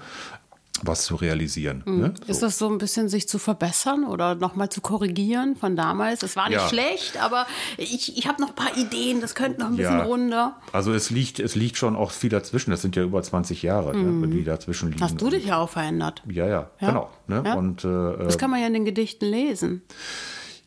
was 0.82 1.06
zu 1.06 1.17
realisieren. 1.17 1.82
Mhm. 1.87 1.99
Ne? 1.99 2.14
So. 2.25 2.31
Ist 2.31 2.43
das 2.43 2.58
so 2.58 2.69
ein 2.69 2.79
bisschen 2.79 3.08
sich 3.08 3.29
zu 3.29 3.38
verbessern 3.38 4.05
oder 4.05 4.37
nochmal 4.37 4.69
zu 4.69 4.81
korrigieren 4.81 5.56
von 5.56 5.75
damals? 5.75 6.23
Es 6.23 6.37
war 6.37 6.49
nicht 6.49 6.58
ja. 6.58 6.69
schlecht, 6.69 7.20
aber 7.20 7.46
ich, 7.79 8.17
ich 8.17 8.29
habe 8.29 8.40
noch 8.40 8.50
ein 8.50 8.55
paar 8.55 8.76
Ideen, 8.76 9.20
das 9.20 9.35
könnte 9.35 9.61
noch 9.61 9.69
ein 9.69 9.76
bisschen 9.76 9.99
ja. 9.99 10.05
runder. 10.05 10.56
Also 10.73 10.93
es 10.93 11.11
liegt, 11.11 11.40
es 11.40 11.56
liegt 11.56 11.76
schon 11.76 11.96
auch 11.96 12.12
viel 12.12 12.31
dazwischen, 12.31 12.70
das 12.70 12.82
sind 12.82 12.94
ja 12.94 13.02
über 13.02 13.20
20 13.20 13.62
Jahre, 13.62 13.93
mhm. 13.93 14.20
ne, 14.20 14.29
die 14.29 14.44
dazwischen 14.44 14.90
liegen. 14.90 15.02
Hast 15.02 15.20
du 15.20 15.31
dich 15.31 15.46
ja 15.46 15.58
auch 15.58 15.70
verändert? 15.70 16.23
Ja, 16.31 16.46
ja, 16.46 16.70
ja? 16.81 16.88
genau. 16.88 17.11
Ne? 17.26 17.56
Und, 17.56 17.84
äh, 17.84 18.25
das 18.25 18.38
kann 18.38 18.50
man 18.50 18.60
ja 18.60 18.69
in 18.69 18.74
den 18.74 18.84
Gedichten 18.84 19.27
lesen. 19.27 19.82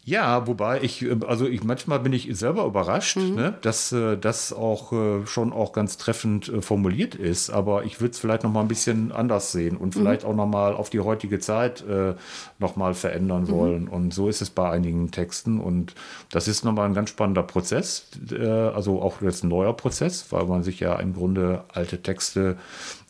Ja, 0.03 0.48
wobei 0.48 0.81
ich, 0.81 1.03
äh, 1.03 1.15
also 1.27 1.48
ich 1.48 1.63
manchmal 1.63 2.00
bin 2.00 2.12
ich 2.12 2.27
selber 2.31 2.65
überrascht, 2.65 3.17
mhm. 3.17 3.36
ne, 3.36 3.53
dass 3.62 3.91
äh, 3.91 4.17
das 4.17 4.51
auch 4.51 4.91
äh, 4.93 5.27
schon 5.27 5.53
auch 5.53 5.74
ganz 5.74 5.98
treffend 5.98 6.51
formuliert 6.62 7.13
ist. 7.13 7.51
Aber 7.51 7.84
ich 7.84 8.01
würde 8.01 8.12
es 8.12 8.20
vielleicht 8.20 8.43
noch 8.43 8.51
mal 8.51 8.62
ein 8.62 8.67
bisschen 8.67 9.12
anders 9.12 9.51
sehen 9.51 9.77
und 9.77 9.96
mhm. 9.96 10.00
vielleicht 10.00 10.25
auch 10.25 10.36
noch 10.36 10.48
mal 10.48 10.74
auf 10.74 10.89
die 10.89 11.00
heutige 11.00 11.39
Zeit 11.39 11.86
äh, 11.88 12.15
noch 12.58 12.75
mal 12.75 12.96
verändern 12.96 13.43
mhm. 13.43 13.50
wollen. 13.50 13.88
Und 13.88 14.12
so 14.12 14.27
ist 14.27 14.41
es 14.41 14.50
bei 14.50 14.70
einigen 14.72 15.12
Texten. 15.12 15.60
Und 15.60 15.93
das 16.31 16.48
ist 16.48 16.65
noch 16.65 16.74
mal 16.74 16.86
ein 16.86 16.96
ganz 16.96 17.10
spannender 17.10 17.43
Prozess, 17.43 18.08
äh, 18.31 18.43
also 18.48 19.01
auch 19.03 19.22
jetzt 19.22 19.43
ein 19.43 19.50
neuer 19.50 19.74
Prozess, 19.74 20.25
weil 20.31 20.46
man 20.46 20.63
sich 20.63 20.79
ja 20.79 20.96
im 20.96 21.13
Grunde 21.13 21.63
alte 21.72 22.01
Texte 22.01 22.58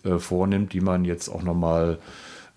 äh, 0.03 0.19
vornimmt, 0.19 0.73
die 0.73 0.81
man 0.81 1.05
jetzt 1.05 1.29
auch 1.29 1.43
noch 1.43 1.55
mal 1.55 1.99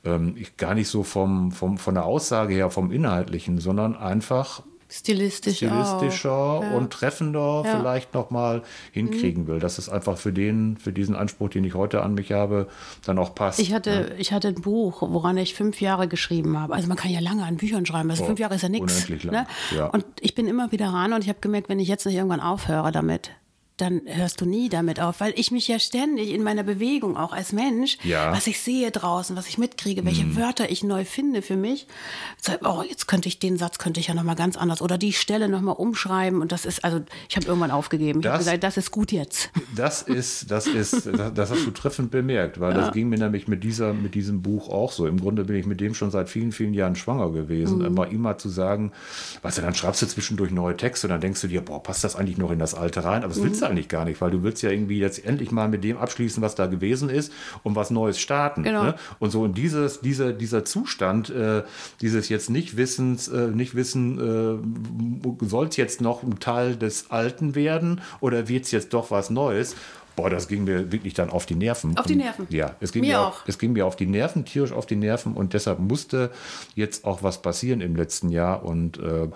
ähm, 0.04 0.37
gar 0.56 0.75
nicht 0.75 0.88
so 0.88 1.02
vom, 1.02 1.52
vom, 1.52 1.78
von 1.78 1.94
der 1.94 2.04
Aussage 2.04 2.54
her, 2.54 2.70
vom 2.70 2.92
Inhaltlichen, 2.92 3.58
sondern 3.58 3.96
einfach 3.96 4.62
Stilistisch 4.96 5.56
stilistischer 5.56 6.61
ja. 6.62 6.76
und 6.76 6.92
treffender 6.92 7.62
ja. 7.64 7.76
vielleicht 7.76 8.14
nochmal 8.14 8.62
hinkriegen 8.92 9.42
mhm. 9.42 9.46
will. 9.49 9.58
Dass 9.58 9.78
es 9.78 9.88
einfach 9.88 10.18
für 10.18 10.32
den, 10.32 10.76
für 10.76 10.92
diesen 10.92 11.16
Anspruch, 11.16 11.49
den 11.49 11.64
ich 11.64 11.75
heute 11.75 12.02
an 12.02 12.14
mich 12.14 12.30
habe, 12.30 12.68
dann 13.04 13.18
auch 13.18 13.34
passt. 13.34 13.58
Ich 13.58 13.73
hatte, 13.73 13.90
ja. 13.90 14.18
ich 14.18 14.32
hatte 14.32 14.49
ein 14.49 14.54
Buch, 14.54 15.02
woran 15.02 15.37
ich 15.37 15.54
fünf 15.54 15.80
Jahre 15.80 16.06
geschrieben 16.06 16.61
habe. 16.61 16.75
Also 16.75 16.87
man 16.87 16.96
kann 16.96 17.11
ja 17.11 17.18
lange 17.18 17.44
an 17.44 17.56
Büchern 17.56 17.84
schreiben, 17.87 18.08
also 18.11 18.23
oh, 18.23 18.26
fünf 18.26 18.38
Jahre 18.38 18.54
ist 18.54 18.62
ja 18.62 18.68
nichts. 18.68 19.08
Ne? 19.08 19.46
Und 19.90 20.04
ich 20.20 20.37
bin 20.37 20.46
immer 20.46 20.70
wieder 20.70 20.88
ran 20.90 21.12
und 21.12 21.25
ich 21.25 21.28
habe 21.28 21.40
gemerkt, 21.40 21.68
wenn 21.68 21.80
ich 21.80 21.88
jetzt 21.88 22.06
nicht 22.06 22.14
irgendwann 22.14 22.40
aufhöre 22.40 22.92
damit, 22.92 23.32
dann 23.76 24.02
hörst 24.07 24.40
du 24.40 24.47
nie 24.47 24.69
damit 24.69 25.00
auf, 25.00 25.21
weil 25.21 25.33
ich 25.37 25.50
mich 25.50 25.66
ja 25.66 25.78
ständig 25.78 26.31
in 26.31 26.43
meiner 26.45 26.62
Bewegung 26.62 27.16
auch 27.16 27.33
als 27.33 27.52
Mensch, 27.52 27.99
Ja. 28.04 28.33
was 28.33 28.47
ich 28.47 28.61
sehe 28.61 28.90
draußen, 28.93 29.35
was 29.37 29.49
ich 29.49 29.59
mitkriege, 29.59 30.04
welche 30.04 30.37
Wörter 30.37 30.71
ich 30.71 30.85
neu 30.85 31.04
finde 31.04 31.43
für 31.43 31.57
mich, 31.57 31.87
so, 32.40 32.52
oh, 32.62 32.83
jetzt 32.88 33.07
könnte 33.09 33.28
ich 33.28 33.38
den 33.40 33.57
Satz 33.57 33.78
könnte 33.78 33.99
ich 33.99 34.07
ja 34.09 34.14
noch 34.14 34.23
mal 34.23 34.35
ganz 34.35 34.57
anders 34.57 34.81
oder 34.81 34.97
die 34.97 35.12
Stelle 35.12 35.49
noch 35.49 35.61
mal 35.61 35.73
umschreiben 35.73 36.40
und 36.40 36.52
das 36.52 36.64
ist 36.66 36.85
also 36.85 37.00
ich 37.28 37.37
habe 37.37 37.47
irgendwann 37.47 37.71
aufgegeben. 37.73 38.21
Ich 38.21 38.26
habe 38.26 38.38
gesagt, 38.38 38.62
das 38.62 38.76
ist 38.76 38.90
gut 38.93 39.11
jetzt. 39.11 39.50
Das 39.75 40.02
ist, 40.02 40.50
das 40.50 40.66
ist, 40.69 41.07
das, 41.12 41.35
das 41.35 41.50
hast 41.50 41.66
du 41.66 41.71
treffend 41.73 42.11
bemerkt, 42.11 42.61
weil 42.61 42.75
das 42.75 42.93
ging 42.93 43.09
mir 43.09 43.19
nämlich 43.19 43.49
mit 43.49 43.64
dieser, 43.64 43.93
mit 43.93 44.14
diesem 44.14 44.43
Buch 44.43 44.69
auch 44.69 44.93
so. 44.93 45.07
Im 45.07 45.19
Grunde 45.19 45.45
bin 45.45 45.57
ich 45.57 45.66
mit 45.66 45.81
dem 45.81 45.95
schon 45.95 46.11
seit 46.12 46.28
vielen, 46.31 46.52
vielen 46.52 46.75
Jahren 46.75 46.95
schwanger 46.97 47.31
gewesen. 47.33 47.78
Mhm. 47.78 47.85
Immer 47.87 48.09
immer 48.09 48.38
zu 48.38 48.49
sagen, 48.49 48.93
weißt 49.43 49.59
du, 49.59 49.62
dann 49.62 49.75
schreibst 49.75 50.00
du 50.02 50.07
zwischendurch 50.07 50.52
neue 50.52 50.76
Texte 50.76 51.07
und 51.09 51.11
dann 51.11 51.21
denkst 51.21 51.40
du 51.40 51.49
dir, 51.49 51.61
boah, 51.61 51.83
passt 51.83 52.04
das 52.04 52.14
eigentlich 52.16 52.38
noch 52.38 52.50
in 52.52 52.59
das 52.61 52.75
Alte 52.75 53.02
rein? 53.04 53.25
Aber 53.25 53.28
das 53.28 53.38
Mhm. 53.38 53.45
willst 53.45 53.62
du 53.62 53.63
eigentlich 53.64 53.88
gar 53.88 54.04
nicht, 54.04 54.21
weil 54.21 54.30
du 54.30 54.42
willst 54.42 54.62
ja 54.62 54.71
irgendwie 54.71 54.99
jetzt 54.99 55.25
endlich 55.25 55.50
mal 55.50 55.68
mit 55.68 55.85
dem 55.85 55.97
abschließen, 55.97 56.42
was 56.42 56.54
da 56.54 56.66
gewesen 56.66 57.09
ist 57.09 57.33
und 57.62 57.76
was 57.76 57.90
Neues 57.90 58.18
starten. 58.18 58.62
Genau. 58.62 58.85
Ne? 58.85 58.94
Und 59.18 59.30
so 59.30 59.42
und 59.42 59.56
dieses, 59.56 60.00
dieser, 60.00 60.33
dieser 60.33 60.64
Zustand, 60.64 61.30
äh, 61.30 61.62
dieses 62.00 62.28
jetzt 62.28 62.50
nicht 62.50 62.76
Wissens, 62.76 63.28
äh, 63.28 63.49
nicht 63.49 63.75
wissen, 63.75 64.18
äh, 65.42 65.47
soll 65.47 65.66
es 65.66 65.76
jetzt 65.76 66.00
noch 66.00 66.23
ein 66.23 66.38
Teil 66.40 66.76
des 66.76 67.11
Alten 67.11 67.54
werden 67.54 68.00
oder 68.21 68.49
wird 68.49 68.64
es 68.64 68.71
jetzt 68.71 68.92
doch 68.94 69.11
was 69.11 69.30
Neues? 69.30 69.76
Boah, 70.16 70.30
das 70.30 70.47
ging 70.49 70.64
mir 70.64 70.92
wirklich 70.92 71.14
dann 71.14 71.28
auf 71.30 71.44
die 71.47 71.54
Nerven. 71.56 71.97
Auf 71.99 72.06
die 72.06 72.12
Und- 72.14 72.18
Nerven. 72.21 72.47
Ja, 72.50 72.76
es 72.80 72.92
ging 72.92 73.02
Mir 73.02 73.14
mir, 73.14 73.21
auch. 73.21 73.40
Es 73.47 73.59
ging 73.59 73.73
mir 73.73 73.87
auf 73.87 73.97
die 73.97 74.06
Nerven, 74.06 74.44
tierisch 74.44 74.73
auf 74.73 74.87
die 74.87 74.97
Nerven 74.97 75.35
und 75.35 75.52
deshalb 75.54 75.78
musste 75.80 76.30
jetzt 76.75 77.04
auch 77.04 77.23
was 77.23 77.42
passieren 77.42 77.80
im 77.80 77.97
letzten 77.97 78.28
Jahr 78.28 78.64
und 78.64 78.99
äh, 78.99 79.28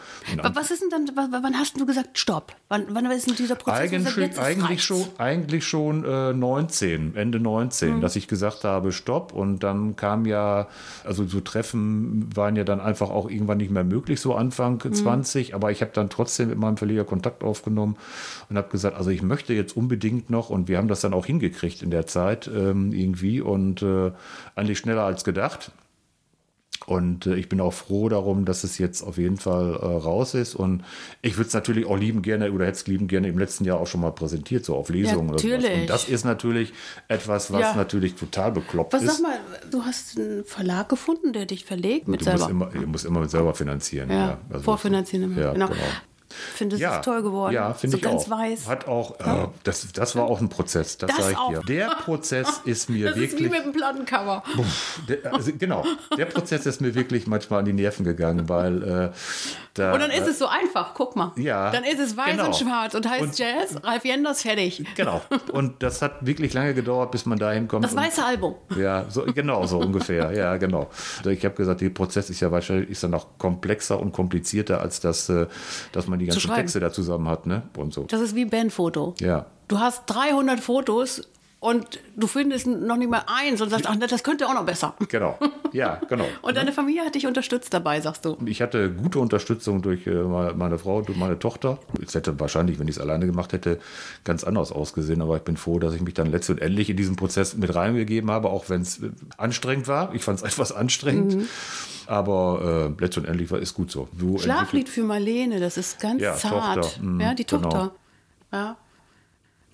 was 0.52 0.70
ist 0.70 0.82
denn 0.82 0.90
dann, 0.90 1.11
wann 1.42 1.58
hast 1.58 1.78
du 1.80 1.87
gesagt, 1.87 2.18
stopp? 2.18 2.54
Wann, 2.68 2.87
wann 2.90 3.11
ist 3.11 3.26
denn 3.26 3.35
dieser 3.37 3.54
Prozess? 3.56 3.80
eigentlich, 3.92 4.16
ist 4.16 4.38
eigentlich 4.38 4.85
schon, 4.85 5.04
eigentlich 5.18 5.66
schon 5.66 6.04
äh, 6.04 6.32
19, 6.32 7.16
Ende 7.16 7.40
19, 7.40 7.97
Mhm. 7.97 8.00
dass 8.00 8.16
ich 8.16 8.28
gesagt 8.28 8.64
habe, 8.64 8.92
stopp. 8.92 9.32
Und 9.32 9.62
dann 9.64 9.97
kam 9.97 10.26
ja, 10.26 10.68
also 11.04 11.26
so 11.26 11.40
Treffen 11.40 12.28
waren 12.37 12.54
ja 12.56 12.64
dann 12.64 12.80
einfach 12.80 13.11
auch 13.11 13.28
irgendwann 13.30 13.58
nicht 13.58 13.70
mehr 13.70 13.85
möglich, 13.85 14.20
so 14.20 14.35
Anfang 14.35 14.80
Mhm. 14.85 14.94
20. 14.94 15.54
Aber 15.54 15.70
ich 15.73 15.80
habe 15.80 15.90
dann 15.94 16.11
trotzdem 16.11 16.49
mit 16.50 16.58
meinem 16.58 16.76
Verleger 16.76 17.04
Kontakt 17.04 17.42
aufgenommen 17.42 17.97
und 18.49 18.56
habe 18.56 18.68
gesagt, 18.68 18.97
also 18.97 19.11
ich 19.11 19.23
möchte 19.23 19.54
jetzt 19.54 19.76
unbedingt 19.76 20.30
noch, 20.30 20.50
und 20.50 20.67
wir 20.68 20.78
haben 20.78 20.88
das 20.88 21.00
dann 21.00 21.14
auch 21.14 21.26
hingekriegt 21.26 21.82
in 21.82 21.90
der 21.90 22.06
Zeit 22.06 22.48
ähm, 22.54 22.92
irgendwie 22.92 23.40
und 23.40 23.82
äh, 23.82 24.12
eigentlich 24.54 24.78
schneller 24.78 25.04
als 25.04 25.25
gedacht. 25.25 25.72
Und 26.87 27.26
äh, 27.26 27.34
ich 27.34 27.48
bin 27.50 27.60
auch 27.60 27.72
froh 27.72 28.08
darum, 28.08 28.44
dass 28.46 28.64
es 28.64 28.78
jetzt 28.78 29.02
auf 29.02 29.18
jeden 29.18 29.37
Fall 29.37 29.75
äh, 29.75 29.84
raus 29.84 30.32
ist. 30.34 30.54
Und 30.54 30.84
ich 31.20 31.37
würde 31.37 31.48
es 31.48 31.52
natürlich 31.54 31.84
auch 31.87 31.98
lieben 31.98 32.22
gerne 32.22 32.50
oder 32.52 32.64
hätte 32.66 32.76
es 32.76 32.87
lieben 32.87 33.08
gerne 33.08 33.28
im 33.28 33.37
letzten 33.38 33.64
Jahr 33.64 33.78
auch 33.78 33.87
schon 33.87 34.00
mal 34.00 34.12
präsentiert, 34.12 34.64
so 34.64 34.75
auf 34.75 34.88
Lesungen 34.88 35.28
oder 35.30 35.38
sowas. 35.38 35.52
natürlich. 35.60 35.80
Und 35.82 35.90
das 35.90 36.08
ist 36.08 36.25
natürlich 36.25 36.72
etwas, 37.08 37.52
was 37.52 37.60
Ja. 37.60 37.75
natürlich 37.75 38.14
total 38.14 38.52
bekloppt 38.52 38.92
Was 38.94 39.02
ist. 39.02 39.16
sag 39.16 39.22
mal, 39.22 39.38
du 39.70 39.82
hast 39.82 40.16
einen 40.18 40.44
Verlag 40.44 40.88
gefunden, 40.88 41.32
der 41.34 41.44
dich 41.46 41.64
verlegt 41.66 42.08
mit 42.08 42.22
du 42.25 42.30
musst 42.30 42.38
selber. 42.46 42.50
immer, 42.50 42.66
du 42.66 42.87
musst 42.87 43.04
immer 43.04 43.28
selber 43.28 43.54
finanzieren. 43.54 44.08
Ja, 44.10 44.16
Ja, 44.16 44.38
Also- 44.48 44.64
vorfinanzieren. 44.64 45.37
Ja, 45.37 45.52
genau. 45.52 45.66
genau. 45.68 45.78
Finde 46.54 46.76
es 46.76 46.82
Ja, 46.82 46.97
ist 46.97 47.04
toll 47.04 47.23
geworden. 47.23 47.54
Ja, 47.54 47.73
finde 47.75 47.92
so 47.92 47.97
ich 47.99 48.02
ganz 48.02 48.25
auch. 48.25 48.30
weiß. 48.30 48.68
Hat 48.68 48.87
auch, 48.88 49.18
äh, 49.20 49.49
das, 49.64 49.90
das 49.92 50.14
war 50.16 50.25
auch 50.25 50.40
ein 50.40 50.49
Prozess, 50.49 50.99
das, 50.99 51.08
Das 51.11 51.18
sage 51.18 51.32
ich 51.32 51.38
auch. 51.38 51.50
dir. 51.50 51.61
Der 51.66 51.87
Prozess 52.04 52.61
ist 52.64 52.90
mir 52.90 53.06
das 53.08 53.16
ist 53.16 53.23
wie 53.38 53.44
wirklich. 53.44 53.50
mit 53.50 53.64
dem 53.64 53.73
Plattencover. 53.73 54.42
Also, 55.32 55.52
genau, 55.58 55.85
der 56.16 56.26
Prozess 56.26 56.66
ist 56.66 56.80
mir 56.80 56.94
wirklich 56.94 57.26
manchmal 57.26 57.61
an 57.61 57.64
die 57.64 57.73
Nerven 57.73 58.04
gegangen, 58.04 58.49
weil 58.49 58.82
äh, 58.82 59.11
da. 59.75 59.92
Und 59.94 60.00
dann 60.00 60.11
ist 60.11 60.26
es 60.26 60.38
so 60.38 60.47
einfach, 60.47 60.92
guck 60.94 61.16
mal. 61.16 61.32
Ja, 61.37 61.70
Dann 61.70 61.85
ist 61.85 61.99
es 62.00 62.16
weiß 62.16 62.32
genau. 62.32 62.47
und 62.47 62.56
schwarz 62.56 62.94
und 62.94 63.08
heißt 63.08 63.23
Und- 63.23 63.38
Jazz, 63.38 63.76
Ralf 63.82 64.04
Jenders, 64.04 64.42
fertig. 64.42 64.85
Genau. 64.97 65.23
Und 65.52 65.82
das 65.82 66.02
hat 66.02 66.26
wirklich 66.26 66.52
lange 66.52 66.75
gedauert, 66.75 67.11
bis 67.12 67.26
man 67.26 67.38
dahin 67.38 67.68
kommt. 67.68 67.85
Das 67.85 67.94
weiße 67.97 68.25
Album. 68.25 68.54
Ja, 68.76 69.04
so, 69.08 69.25
genau, 69.25 69.66
so 69.66 69.78
ungefähr. 69.78 70.32
Ja, 70.32 70.56
genau. 70.56 70.88
Ich 71.25 71.44
habe 71.44 71.54
gesagt, 71.54 71.80
der 71.80 71.90
Prozess 71.90 72.28
ist 72.30 72.40
ja 72.40 72.50
wahrscheinlich 72.50 72.90
ist 72.90 73.02
dann 73.02 73.12
noch 73.12 73.38
komplexer 73.38 73.99
und 74.00 74.12
komplizierter, 74.12 74.80
als 74.80 75.00
das, 75.00 75.28
äh, 75.28 75.47
dass 75.92 76.06
man 76.08 76.17
die 76.18 76.26
ganzen. 76.26 76.54
Texte 76.54 76.80
da 76.80 76.92
zusammen 76.92 77.28
hat, 77.28 77.46
ne? 77.46 77.62
Und 77.76 77.92
so. 77.94 78.04
Das 78.04 78.20
ist 78.20 78.34
wie 78.34 78.44
Bandfoto. 78.44 79.14
Ja. 79.20 79.46
Du 79.68 79.78
hast 79.78 80.04
300 80.06 80.60
Fotos 80.60 81.28
und 81.61 81.99
du 82.15 82.29
findest 82.29 82.69
noch 82.69 82.97
nicht 82.97 83.11
mal 83.11 83.25
eins 83.27 83.61
und 83.61 83.71
sagst, 83.71 83.87
ach, 83.88 83.97
das 83.97 84.23
könnte 84.23 84.47
auch 84.47 84.55
noch 84.55 84.65
besser. 84.65 84.95
Genau. 85.09 85.37
Ja, 85.73 86.00
genau. 86.09 86.25
Und 86.43 86.57
deine 86.57 86.73
Familie 86.73 87.05
hat 87.05 87.17
dich 87.17 87.27
unterstützt 87.27 87.75
dabei, 87.75 88.00
sagst 88.00 88.25
du. 88.25 88.38
Ich 88.47 88.62
hatte 88.62 88.91
gute 88.93 89.19
Unterstützung 89.19 89.83
durch 89.83 90.07
äh, 90.07 90.12
meine 90.12 90.79
Frau, 90.79 91.03
durch 91.03 91.19
meine 91.19 91.38
Tochter. 91.38 91.79
Es 92.05 92.15
hätte 92.15 92.38
wahrscheinlich, 92.38 92.79
wenn 92.79 92.87
ich 92.87 92.97
es 92.97 93.03
alleine 93.03 93.27
gemacht 93.27 93.53
hätte, 93.53 93.81
ganz 94.23 94.45
anders 94.45 94.71
ausgesehen. 94.71 95.21
Aber 95.21 95.37
ich 95.37 95.43
bin 95.43 95.57
froh, 95.57 95.81
dass 95.81 95.95
ich 95.95 96.00
mich 96.00 96.15
dann 96.15 96.31
letztendlich 96.31 96.91
in 96.91 96.97
diesen 96.97 97.17
Prozess 97.17 97.57
mit 97.57 97.75
reingegeben 97.75 98.31
habe, 98.31 98.50
auch 98.50 98.69
wenn 98.69 98.83
es 98.83 99.03
äh, 99.03 99.11
anstrengend 99.37 99.88
war. 99.88 100.15
Ich 100.15 100.23
fand 100.23 100.38
es 100.38 100.45
etwas 100.53 100.71
anstrengend. 100.71 101.37
Mhm. 101.37 101.49
Aber 102.07 102.95
äh, 102.99 103.03
letztendlich 103.03 103.50
war 103.50 103.61
es 103.61 103.75
gut 103.75 103.91
so. 103.91 104.09
Du 104.17 104.38
Schlaflied 104.38 104.88
für 104.88 105.03
Marlene, 105.03 105.59
das 105.59 105.77
ist 105.77 106.00
ganz 106.00 106.23
Ja, 106.23 106.37
zart. 106.37 106.83
Tochter, 106.85 107.03
mhm, 107.03 107.21
ja, 107.21 107.35
die 107.35 107.45
genau. 107.45 107.62
Tochter. 107.69 107.93
Ja. 108.53 108.77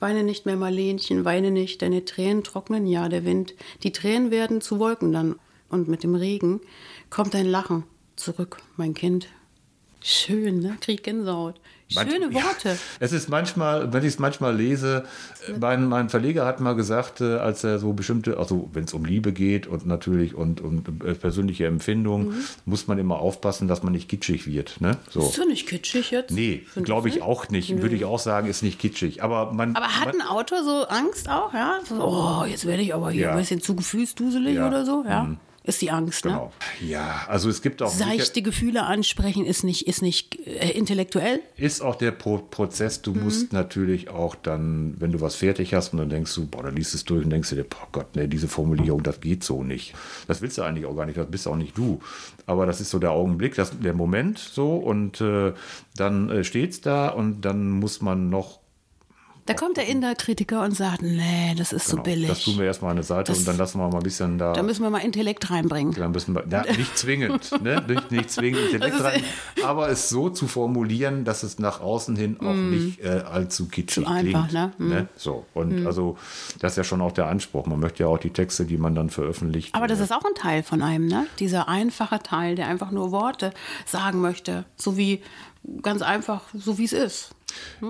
Weine 0.04 0.22
nicht 0.22 0.44
mehr, 0.44 0.56
Marlenchen, 0.56 1.24
weine 1.24 1.50
nicht, 1.50 1.80
deine 1.80 2.04
Tränen 2.04 2.44
trocknen 2.44 2.86
ja 2.86 3.08
der 3.08 3.24
Wind. 3.24 3.54
Die 3.84 3.90
Tränen 3.90 4.30
werden 4.30 4.60
zu 4.60 4.78
Wolken 4.78 5.14
dann. 5.14 5.36
Und 5.70 5.88
mit 5.88 6.02
dem 6.02 6.14
Regen 6.14 6.60
kommt 7.08 7.32
dein 7.32 7.46
Lachen 7.46 7.84
zurück, 8.14 8.58
mein 8.76 8.92
Kind. 8.92 9.28
Schön, 10.02 10.60
ne? 10.60 10.76
Krieg 10.82 11.04
Gänsehaut. 11.04 11.58
Manch- 11.94 12.10
Schöne 12.10 12.26
Ja, 12.32 12.42
Worte. 12.44 12.78
es 12.98 13.12
ist 13.12 13.28
manchmal, 13.28 13.92
wenn 13.92 14.02
ich 14.02 14.14
es 14.14 14.18
manchmal 14.18 14.56
lese, 14.56 15.04
äh, 15.48 15.52
mein, 15.60 15.86
mein 15.86 16.08
Verleger 16.08 16.46
hat 16.46 16.58
mal 16.58 16.74
gesagt, 16.74 17.20
äh, 17.20 17.34
als 17.36 17.62
er 17.62 17.78
so 17.78 17.92
bestimmte, 17.92 18.38
also 18.38 18.70
wenn 18.72 18.84
es 18.84 18.94
um 18.94 19.04
Liebe 19.04 19.32
geht 19.34 19.66
und 19.66 19.86
natürlich 19.86 20.34
und, 20.34 20.62
und 20.62 20.88
äh, 21.04 21.14
persönliche 21.14 21.66
Empfindungen, 21.66 22.28
Mhm. 22.28 22.34
muss 22.64 22.86
man 22.88 22.98
immer 22.98 23.18
aufpassen, 23.18 23.68
dass 23.68 23.82
man 23.82 23.92
nicht 23.92 24.08
kitschig 24.08 24.46
wird. 24.46 24.80
Ne? 24.80 24.96
So. 25.10 25.20
Ist 25.20 25.38
doch 25.38 25.46
nicht 25.46 25.68
kitschig 25.68 26.10
jetzt? 26.10 26.30
Nee, 26.30 26.66
glaube 26.82 27.08
ich 27.10 27.16
du? 27.16 27.22
auch 27.22 27.48
nicht. 27.50 27.80
Würde 27.82 27.94
ich 27.94 28.06
auch 28.06 28.18
sagen, 28.18 28.48
ist 28.48 28.62
nicht 28.62 28.78
kitschig. 28.78 29.22
Aber 29.22 29.52
man. 29.52 29.76
Aber 29.76 29.86
hat 29.86 30.06
man, 30.06 30.22
ein 30.22 30.26
Autor 30.26 30.64
so 30.64 30.86
Angst 30.88 31.28
auch, 31.28 31.52
ja? 31.52 31.80
So, 31.86 31.96
oh, 32.02 32.44
jetzt 32.46 32.64
werde 32.66 32.82
ich 32.82 32.94
aber 32.94 33.10
hier 33.10 33.24
Ja. 33.24 33.30
ein 33.32 33.38
bisschen 33.38 33.60
zu 33.60 33.76
gefühlsduselig 33.76 34.54
Ja. 34.56 34.68
oder 34.68 34.86
so, 34.86 35.04
ja? 35.06 35.36
Ist 35.66 35.80
die 35.80 35.90
Angst, 35.90 36.26
ne? 36.26 36.32
Genau. 36.32 36.52
Ja, 36.86 37.24
also 37.26 37.48
es 37.48 37.62
gibt 37.62 37.80
auch. 37.80 37.88
Seichte 37.90 38.42
Gefühle 38.42 38.82
ansprechen 38.84 39.46
ist 39.46 39.64
nicht, 39.64 39.86
ist 39.88 40.02
nicht 40.02 40.38
äh, 40.46 40.70
intellektuell. 40.72 41.40
ist 41.56 41.80
auch 41.80 41.94
der 41.96 42.10
Pro 42.10 42.36
Prozess, 42.36 43.00
du 43.00 43.14
musst 43.14 43.50
Mhm. 43.52 43.58
natürlich 43.58 44.10
auch 44.10 44.34
dann, 44.34 44.94
wenn 44.98 45.10
du 45.12 45.22
was 45.22 45.36
fertig 45.36 45.72
hast 45.72 45.94
und 45.94 46.00
dann 46.00 46.10
denkst 46.10 46.34
du, 46.34 46.46
boah, 46.46 46.62
dann 46.64 46.76
liest 46.76 46.92
es 46.94 47.04
durch 47.04 47.24
und 47.24 47.30
denkst 47.30 47.48
du 47.48 47.56
dir, 47.56 47.64
boah 47.64 47.88
Gott, 47.92 48.14
nee, 48.14 48.26
diese 48.28 48.46
Formulierung, 48.46 49.02
das 49.02 49.20
geht 49.22 49.42
so 49.42 49.62
nicht. 49.64 49.94
Das 50.28 50.42
willst 50.42 50.58
du 50.58 50.62
eigentlich 50.62 50.84
auch 50.84 50.94
gar 50.96 51.06
nicht, 51.06 51.16
das 51.16 51.30
bist 51.30 51.48
auch 51.48 51.56
nicht 51.56 51.78
du. 51.78 51.98
Aber 52.44 52.66
das 52.66 52.82
ist 52.82 52.90
so 52.90 52.98
der 52.98 53.12
Augenblick, 53.12 53.54
das, 53.54 53.72
der 53.80 53.94
Moment 53.94 54.38
so 54.38 54.76
und 54.76 55.22
äh, 55.22 55.54
dann 55.96 56.28
äh, 56.28 56.44
steht's 56.44 56.82
da 56.82 57.08
und 57.08 57.40
dann 57.40 57.70
muss 57.70 58.02
man 58.02 58.28
noch 58.28 58.60
Da 59.46 59.52
kommt 59.54 59.76
der 59.76 59.86
Inder-Kritiker 59.88 60.62
und 60.62 60.74
sagt, 60.74 61.02
nee, 61.02 61.54
das 61.58 61.72
ist 61.74 61.86
so 61.86 61.96
genau, 61.96 62.02
billig. 62.04 62.28
das 62.28 62.42
tun 62.44 62.56
wir 62.58 62.64
erstmal 62.64 62.92
an 62.92 62.96
der 62.96 63.04
Seite 63.04 63.32
Das- 63.32 63.40
und 63.40 63.48
dann 63.48 63.58
lassen 63.58 63.78
wir 63.78 63.88
mal 63.88 63.98
ein 63.98 64.02
bisschen 64.02 64.38
da. 64.38 64.54
da 64.54 64.62
müssen 64.62 64.82
wir 64.82 64.88
mal 64.90 65.00
Intellekt 65.00 65.50
reinbringen. 65.50 65.92
Dann 65.94 66.12
müssen 66.12 66.34
wir, 66.34 66.44
ja, 66.50 66.62
nicht 66.64 66.96
zwingend, 66.96 67.50
ne? 67.62 67.84
nicht, 67.86 68.10
nicht 68.10 68.30
zwingend 68.30 68.62
Intellekt 68.72 69.02
rein, 69.04 69.22
aber 69.62 69.90
es 69.90 70.08
so 70.08 70.30
zu 70.30 70.46
formulieren, 70.48 71.24
dass 71.24 71.42
es 71.42 71.58
nach 71.58 71.80
außen 71.80 72.16
hin 72.16 72.38
auch 72.40 72.54
nicht 72.54 73.00
äh, 73.00 73.22
allzu 73.30 73.68
kitschig 73.68 74.04
Zu 74.04 74.10
einfach, 74.10 74.48
klingt. 74.48 74.80
ne? 74.80 75.00
Mhm. 75.02 75.08
So, 75.16 75.44
und 75.52 75.86
also 75.86 76.16
das 76.60 76.72
ist 76.72 76.76
ja 76.78 76.84
schon 76.84 77.02
auch 77.02 77.12
der 77.12 77.26
Anspruch. 77.26 77.66
Man 77.66 77.80
möchte 77.80 78.04
ja 78.04 78.08
auch 78.08 78.18
die 78.18 78.30
Texte, 78.30 78.64
die 78.64 78.78
man 78.78 78.94
dann 78.94 79.10
veröffentlicht. 79.10 79.74
Aber 79.74 79.86
das 79.86 80.00
äh, 80.00 80.04
ist 80.04 80.12
auch 80.12 80.24
ein 80.24 80.34
Teil 80.34 80.62
von 80.62 80.80
einem, 80.80 81.06
ne? 81.06 81.26
Dieser 81.38 81.68
einfache 81.68 82.18
Teil, 82.20 82.54
der 82.54 82.68
einfach 82.68 82.90
nur 82.90 83.10
Worte 83.12 83.52
sagen 83.84 84.20
möchte. 84.22 84.64
So 84.76 84.96
wie, 84.96 85.20
ganz 85.82 86.00
einfach, 86.02 86.42
so 86.54 86.78
wie 86.78 86.84
es 86.84 86.92
ist. 86.92 87.30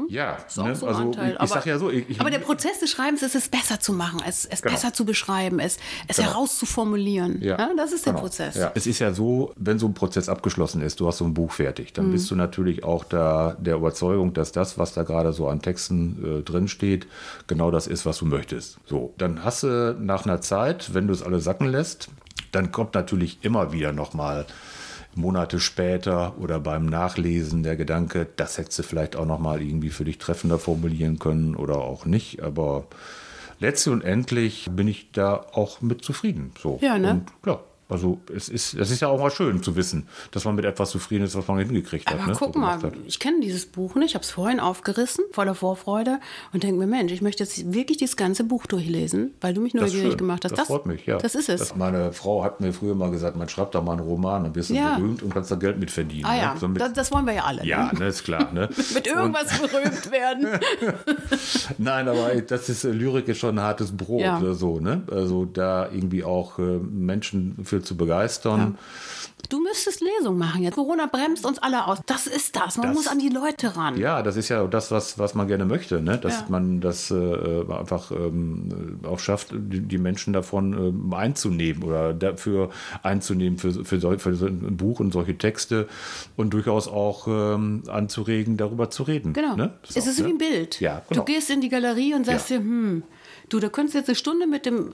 Ja, 0.08 0.38
Ist 0.46 0.58
auch 0.58 0.66
ne? 0.66 0.74
so 0.76 0.86
also 0.86 1.00
Anteil. 1.02 1.34
ich, 1.36 1.42
ich 1.42 1.50
sag 1.50 1.66
ja 1.66 1.78
so, 1.78 1.90
ich, 1.90 2.08
ich, 2.10 2.20
aber 2.20 2.30
der 2.30 2.38
Prozess 2.38 2.80
des 2.80 2.90
Schreibens 2.90 3.22
ist 3.22 3.34
es 3.34 3.48
besser 3.48 3.80
zu 3.80 3.92
machen, 3.92 4.20
es, 4.26 4.44
es 4.44 4.62
Genau. 4.62 4.74
besser 4.74 4.92
zu 4.92 5.04
beschreiben, 5.04 5.58
es, 5.60 5.78
es 6.08 6.16
Genau. 6.16 6.28
herauszuformulieren. 6.30 7.40
Ja. 7.42 7.70
das 7.76 7.92
ist 7.92 8.06
der 8.06 8.12
genau. 8.12 8.22
Prozess. 8.22 8.56
Ja. 8.56 8.72
Es 8.74 8.86
ist 8.86 8.98
ja 8.98 9.12
so, 9.12 9.52
wenn 9.56 9.78
so 9.78 9.86
ein 9.86 9.94
Prozess 9.94 10.28
abgeschlossen 10.28 10.80
ist, 10.82 11.00
du 11.00 11.06
hast 11.06 11.18
so 11.18 11.24
ein 11.24 11.34
Buch 11.34 11.52
fertig, 11.52 11.92
dann 11.92 12.10
bist 12.10 12.30
du 12.30 12.36
natürlich 12.36 12.84
auch 12.84 13.04
da 13.04 13.56
der 13.58 13.76
Überzeugung, 13.76 14.32
dass 14.34 14.52
das, 14.52 14.78
was 14.78 14.92
da 14.94 15.02
gerade 15.02 15.32
so 15.32 15.48
an 15.48 15.60
Texten 15.62 16.40
äh, 16.40 16.42
drin 16.42 16.68
steht, 16.68 17.06
genau 17.46 17.70
das 17.70 17.86
ist, 17.86 18.06
was 18.06 18.18
du 18.18 18.26
möchtest. 18.26 18.78
So, 18.86 19.14
dann 19.18 19.44
hast 19.44 19.62
du 19.62 19.96
nach 20.00 20.24
einer 20.24 20.40
Zeit, 20.40 20.94
wenn 20.94 21.06
du 21.06 21.12
es 21.12 21.22
alle 21.22 21.40
sacken 21.40 21.68
lässt, 21.68 22.08
dann 22.52 22.72
kommt 22.72 22.94
natürlich 22.94 23.38
immer 23.42 23.72
wieder 23.72 23.92
nochmal 23.92 24.46
Monate 25.16 25.60
später 25.60 26.34
oder 26.38 26.60
beim 26.60 26.86
Nachlesen 26.86 27.62
der 27.62 27.76
Gedanke, 27.76 28.26
das 28.36 28.58
hättest 28.58 28.78
du 28.78 28.82
vielleicht 28.82 29.16
auch 29.16 29.26
nochmal 29.26 29.62
irgendwie 29.62 29.90
für 29.90 30.04
dich 30.04 30.18
treffender 30.18 30.58
formulieren 30.58 31.18
können 31.18 31.54
oder 31.54 31.78
auch 31.78 32.06
nicht, 32.06 32.42
aber 32.42 32.86
letztlich 33.60 33.92
und 33.92 34.02
endlich 34.02 34.68
bin 34.70 34.88
ich 34.88 35.12
da 35.12 35.34
auch 35.52 35.80
mit 35.80 36.04
zufrieden. 36.04 36.52
So. 36.60 36.78
Ja, 36.82 36.98
ne? 36.98 37.10
Und 37.10 37.42
klar, 37.42 37.64
Also 37.94 38.18
es 38.34 38.48
ist, 38.48 38.78
das 38.78 38.90
ist 38.90 39.00
ja 39.00 39.08
auch 39.08 39.20
mal 39.20 39.30
schön 39.30 39.62
zu 39.62 39.76
wissen, 39.76 40.08
dass 40.32 40.44
man 40.44 40.56
mit 40.56 40.64
etwas 40.64 40.90
zufrieden 40.90 41.24
ist, 41.24 41.36
was 41.36 41.46
man 41.46 41.58
hingekriegt 41.58 42.06
hat. 42.10 42.18
Aber 42.18 42.26
ne? 42.32 42.36
guck 42.38 42.54
so 42.54 42.58
mal, 42.60 42.78
ich 43.06 43.20
kenne 43.20 43.38
dieses 43.40 43.66
Buch 43.66 43.94
nicht. 43.94 44.10
Ich 44.10 44.14
habe 44.14 44.24
es 44.24 44.30
vorhin 44.30 44.58
aufgerissen, 44.60 45.24
voller 45.32 45.54
Vorfreude 45.54 46.18
und 46.52 46.62
denke 46.64 46.76
mir, 46.78 46.86
Mensch, 46.86 47.12
ich 47.12 47.22
möchte 47.22 47.44
jetzt 47.44 47.72
wirklich 47.72 47.98
dieses 47.98 48.16
ganze 48.16 48.42
Buch 48.44 48.66
durchlesen, 48.66 49.32
weil 49.40 49.54
du 49.54 49.60
mich 49.60 49.72
Das 49.72 49.82
neugierig 49.82 50.18
gemacht 50.18 50.44
hast. 50.44 50.58
Das, 50.58 50.66
freut 50.66 50.86
mich, 50.86 51.06
ja. 51.06 51.18
Das 51.18 51.34
ist 51.34 51.48
es. 51.48 51.60
Das, 51.60 51.76
meine 51.76 52.12
Frau 52.12 52.42
hat 52.42 52.60
mir 52.60 52.72
früher 52.72 52.94
mal 52.96 53.10
gesagt, 53.10 53.36
man 53.36 53.48
schreibt 53.48 53.74
da 53.74 53.80
mal 53.80 53.92
einen 53.92 54.00
Roman, 54.00 54.44
dann 54.44 54.54
wirst 54.54 54.70
du 54.70 54.74
Ja. 54.74 54.96
berühmt 54.96 55.22
und 55.22 55.32
kannst 55.32 55.50
da 55.50 55.56
Geld 55.56 55.78
mit 55.78 55.90
verdienen. 55.90 56.24
ah 56.26 56.36
ja, 56.36 56.54
ne? 56.54 56.60
so 56.60 56.68
mit, 56.68 56.80
das, 56.80 56.92
das 56.94 57.12
wollen 57.12 57.26
wir 57.26 57.34
ja 57.34 57.44
alle. 57.44 57.64
ja, 57.64 57.92
Ne? 57.92 58.00
ne, 58.00 58.06
ist 58.08 58.24
klar. 58.24 58.52
Ne? 58.52 58.68
Mit 58.94 59.06
irgendwas 59.06 59.56
berühmt 59.58 60.10
werden. 60.10 60.48
Nein, 61.78 62.08
aber 62.08 62.34
das 62.40 62.68
ist 62.68 62.84
äh, 62.84 62.90
Lyrik 62.90 63.28
ist 63.28 63.38
schon 63.38 63.58
ein 63.58 63.64
hartes 63.64 63.96
Brot, 63.96 64.20
Ja. 64.22 64.40
äh, 64.42 64.54
so, 64.54 64.80
ne? 64.80 65.02
Also 65.10 65.44
da 65.44 65.88
irgendwie 65.90 66.24
auch 66.24 66.58
äh, 66.58 66.78
Menschen 66.78 67.56
für 67.64 67.82
zu 67.84 67.96
begeistern. 67.96 68.78
Du 69.50 69.60
müsstest 69.62 70.00
Lesung 70.00 70.38
machen 70.38 70.62
jetzt. 70.62 70.74
Corona 70.74 71.04
bremst 71.06 71.44
uns 71.44 71.58
alle 71.58 71.86
aus. 71.86 71.98
Das 72.06 72.26
ist 72.26 72.56
das. 72.56 72.78
Man 72.78 72.86
Das- 72.88 72.96
muss 72.96 73.06
an 73.08 73.18
die 73.18 73.28
Leute 73.28 73.76
ran. 73.76 73.98
Ja, 73.98 74.22
das 74.22 74.36
ist 74.36 74.48
ja 74.48 74.66
das, 74.66 74.90
was, 74.90 75.18
was 75.18 75.34
man 75.34 75.48
gerne 75.48 75.66
möchte, 75.66 76.00
ne? 76.00 76.16
dass 76.16 76.40
Ja. 76.40 76.46
man 76.48 76.80
das 76.80 77.10
äh, 77.10 77.62
einfach 77.70 78.10
ähm, 78.10 79.00
auch 79.06 79.18
schafft, 79.18 79.48
die, 79.52 79.80
die 79.80 79.98
Menschen 79.98 80.32
davon 80.32 80.72
ähm, 80.72 81.12
einzunehmen 81.12 81.82
oder 81.82 82.14
dafür 82.14 82.70
einzunehmen 83.02 83.58
für, 83.58 83.84
für, 83.84 84.00
sol- 84.00 84.18
für 84.18 84.34
so 84.34 84.46
ein 84.46 84.78
Buch 84.78 85.00
und 85.00 85.12
solche 85.12 85.36
Texte 85.36 85.88
und 86.36 86.54
durchaus 86.54 86.88
auch 86.88 87.26
ähm, 87.28 87.82
anzuregen, 87.88 88.56
darüber 88.56 88.88
zu 88.88 89.02
reden. 89.02 89.34
Genau. 89.34 89.56
Ne? 89.56 89.74
Es 89.86 89.94
So, 89.94 90.10
ist 90.10 90.20
ne? 90.20 90.26
wie 90.26 90.30
ein 90.30 90.38
Bild. 90.38 90.80
Ja, 90.80 91.02
genau. 91.06 91.20
Du 91.20 91.26
gehst 91.30 91.50
in 91.50 91.60
die 91.60 91.68
Galerie 91.68 92.14
und 92.14 92.24
sagst 92.24 92.48
Ja. 92.48 92.56
dir, 92.56 92.62
hm, 92.64 93.02
du, 93.48 93.60
da 93.60 93.68
könntest 93.68 93.94
du 93.94 93.98
jetzt 93.98 94.08
eine 94.08 94.16
Stunde 94.16 94.46
mit 94.46 94.66
dem 94.66 94.92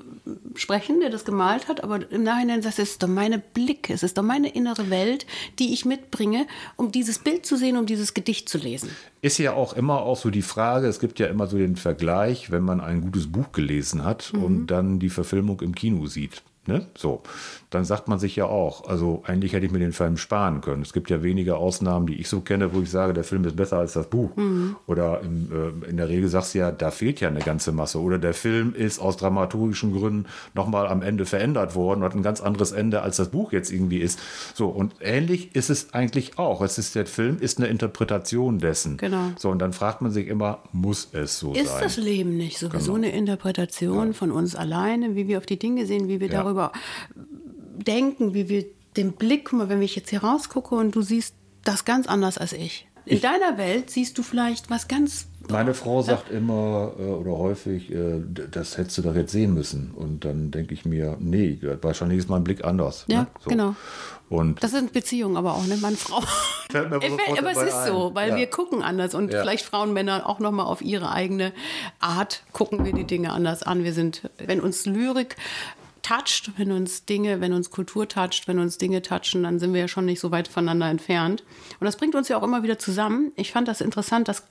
sprechen, 0.54 1.00
der 1.00 1.10
das 1.10 1.24
gemalt 1.24 1.68
hat, 1.68 1.82
aber 1.84 2.10
im 2.10 2.22
Nachhinein 2.22 2.62
sagst 2.62 2.78
du, 2.78 2.82
es 2.82 2.90
ist 2.92 3.02
doch 3.02 3.08
meine 3.08 3.38
Blicke, 3.38 3.92
es 3.92 4.02
ist 4.02 4.18
doch 4.18 4.22
meine 4.22 4.48
innere 4.48 4.90
Welt, 4.90 5.26
die 5.58 5.72
ich 5.72 5.84
mitbringe, 5.84 6.46
um 6.76 6.92
dieses 6.92 7.18
Bild 7.18 7.46
zu 7.46 7.56
sehen, 7.56 7.76
um 7.76 7.86
dieses 7.86 8.14
Gedicht 8.14 8.48
zu 8.48 8.58
lesen. 8.58 8.90
Ist 9.22 9.38
ja 9.38 9.52
auch 9.54 9.72
immer 9.74 10.02
auch 10.02 10.16
so 10.16 10.30
die 10.30 10.42
Frage, 10.42 10.86
es 10.86 11.00
gibt 11.00 11.18
ja 11.18 11.26
immer 11.26 11.46
so 11.46 11.56
den 11.58 11.76
Vergleich, 11.76 12.50
wenn 12.50 12.62
man 12.62 12.80
ein 12.80 13.00
gutes 13.00 13.30
Buch 13.30 13.52
gelesen 13.52 14.04
hat 14.04 14.32
Mhm. 14.34 14.44
und 14.44 14.66
dann 14.68 14.98
die 14.98 15.10
Verfilmung 15.10 15.60
im 15.60 15.74
Kino 15.74 16.06
sieht. 16.06 16.42
Ne? 16.66 16.86
So, 16.96 17.22
dann 17.70 17.84
sagt 17.84 18.08
man 18.08 18.18
sich 18.18 18.34
ja 18.34 18.46
auch, 18.46 18.88
also 18.88 19.22
eigentlich 19.26 19.52
hätte 19.52 19.64
ich 19.64 19.70
mir 19.72 19.78
den 19.78 19.92
Film 19.92 20.16
sparen 20.16 20.60
können. 20.60 20.82
Es 20.82 20.92
gibt 20.92 21.08
ja 21.08 21.22
wenige 21.22 21.56
Ausnahmen, 21.56 22.06
die 22.08 22.20
ich 22.20 22.28
so 22.28 22.40
kenne, 22.40 22.74
wo 22.74 22.80
ich 22.80 22.90
sage, 22.90 23.12
der 23.12 23.22
Film 23.22 23.44
ist 23.44 23.54
besser 23.54 23.78
als 23.78 23.92
das 23.92 24.08
Buch. 24.08 24.34
Mhm. 24.36 24.74
Oder 24.88 25.20
im, 25.20 25.82
äh, 25.86 25.88
in 25.90 25.96
der 25.96 26.08
Regel 26.08 26.28
sagst 26.28 26.54
du 26.54 26.58
ja, 26.58 26.72
da 26.72 26.90
fehlt 26.90 27.20
ja 27.20 27.28
eine 27.28 27.38
ganze 27.38 27.70
Masse. 27.70 28.00
Oder 28.00 28.18
der 28.18 28.34
Film 28.34 28.74
ist 28.74 28.98
aus 28.98 29.16
dramaturgischen 29.16 29.92
Gründen 29.92 30.26
nochmal 30.54 30.88
am 30.88 31.00
Ende 31.02 31.26
verändert 31.26 31.76
worden 31.76 32.00
und 32.00 32.04
hat 32.06 32.14
ein 32.16 32.22
ganz 32.24 32.40
anderes 32.40 32.72
Ende, 32.72 33.02
als 33.02 33.18
das 33.18 33.28
Buch 33.28 33.52
jetzt 33.52 33.70
irgendwie 33.72 33.98
ist. 33.98 34.18
So, 34.54 34.66
und 34.68 34.94
ähnlich 35.00 35.54
ist 35.54 35.70
es 35.70 35.94
eigentlich 35.94 36.38
auch. 36.38 36.62
Es 36.62 36.76
ist, 36.76 36.96
der 36.96 37.06
Film 37.06 37.38
ist 37.38 37.58
eine 37.58 37.68
Interpretation 37.68 38.58
dessen. 38.58 38.96
Genau. 38.96 39.30
So, 39.38 39.48
und 39.50 39.60
dann 39.60 39.72
fragt 39.72 40.02
man 40.02 40.10
sich 40.10 40.26
immer, 40.26 40.58
muss 40.72 41.08
es 41.12 41.38
so 41.38 41.52
Ist 41.52 41.68
sein? 41.68 41.82
das 41.84 41.96
Leben 41.96 42.36
nicht 42.36 42.58
sowieso 42.58 42.94
Genau. 42.94 43.06
eine 43.06 43.16
Interpretation 43.16 44.12
von 44.12 44.32
uns 44.32 44.56
alleine, 44.56 45.14
wie 45.14 45.28
wir 45.28 45.38
auf 45.38 45.46
die 45.46 45.58
Dinge 45.58 45.86
sehen, 45.86 46.08
wie 46.08 46.18
wir 46.18 46.26
Ja. 46.26 46.42
darüber 46.42 46.72
denken, 47.84 48.34
wie 48.34 48.48
wir 48.48 48.64
den 48.96 49.12
Blick, 49.12 49.46
guck 49.46 49.58
mal, 49.58 49.68
wenn 49.68 49.82
ich 49.82 49.94
jetzt 49.96 50.10
hier 50.10 50.22
rausgucke 50.22 50.74
und 50.74 50.94
du 50.94 51.02
siehst 51.02 51.34
das 51.64 51.84
ganz 51.84 52.06
anders 52.06 52.38
als 52.38 52.52
ich. 52.52 52.86
In 53.06 53.20
deiner 53.20 53.56
Welt 53.56 53.90
siehst 53.90 54.18
du 54.18 54.22
vielleicht 54.22 54.68
was 54.70 54.86
ganz 54.86 55.26
Meine 55.48 55.74
Frau 55.74 56.02
sagt 56.02 56.30
immer 56.30 56.92
äh, 56.98 57.02
oder 57.02 57.32
häufig, 57.38 57.90
äh, 57.90 58.20
das 58.50 58.76
hättest 58.78 58.98
du 58.98 59.02
doch 59.02 59.14
jetzt 59.14 59.32
sehen 59.32 59.54
müssen. 59.54 59.90
Und 59.96 60.24
dann 60.24 60.50
denke 60.50 60.74
ich 60.74 60.84
mir, 60.84 61.16
nee, 61.18 61.58
wahrscheinlich 61.82 62.18
ist 62.18 62.28
mein 62.28 62.44
Blick 62.44 62.62
anders. 62.64 63.06
Ja, 63.08 63.22
ne? 63.22 63.26
genau. 63.48 63.74
Und 64.28 64.62
Das 64.62 64.70
sind 64.70 64.92
Beziehungen 64.92 65.36
aber 65.36 65.54
auch, 65.54 65.66
ne? 65.66 65.76
Mann, 65.78 65.96
Frau. 65.96 66.20
Fällt 66.70 66.92
aber 66.92 67.50
es 67.50 67.62
ist 67.62 67.86
so, 67.86 68.08
ein. 68.10 68.14
weil 68.14 68.28
Ja. 68.30 68.36
wir 68.36 68.46
gucken 68.46 68.82
anders 68.82 69.14
und 69.14 69.32
Ja. 69.32 69.40
vielleicht 69.40 69.64
Frauen, 69.64 69.92
Männer 69.92 70.28
auch 70.28 70.38
nochmal 70.38 70.66
auf 70.66 70.82
ihre 70.82 71.10
eigene 71.10 71.52
Art 71.98 72.44
gucken 72.52 72.84
wir 72.84 72.92
die 72.92 73.04
Dinge 73.04 73.32
anders 73.32 73.64
an. 73.64 73.82
Wir 73.82 73.92
sind, 73.92 74.30
wenn 74.38 74.60
uns 74.60 74.86
Lyrik 74.86 75.36
toucht, 76.02 76.52
wenn 76.56 76.72
uns 76.72 77.04
Dinge, 77.04 77.40
wenn 77.40 77.52
uns 77.52 77.70
Kultur 77.70 78.08
toucht, 78.08 78.48
wenn 78.48 78.58
uns 78.58 78.78
Dinge 78.78 79.02
touchen, 79.02 79.42
dann 79.42 79.58
sind 79.58 79.72
wir 79.74 79.80
ja 79.80 79.88
schon 79.88 80.04
nicht 80.06 80.20
so 80.20 80.30
weit 80.30 80.48
voneinander 80.48 80.88
entfernt. 80.88 81.44
Und 81.78 81.84
das 81.84 81.96
bringt 81.96 82.14
uns 82.14 82.28
ja 82.28 82.38
auch 82.38 82.42
immer 82.42 82.62
wieder 82.62 82.78
zusammen. 82.78 83.32
Ich 83.36 83.52
fand 83.52 83.68
das 83.68 83.80
interessant, 83.80 84.28
dass 84.28 84.44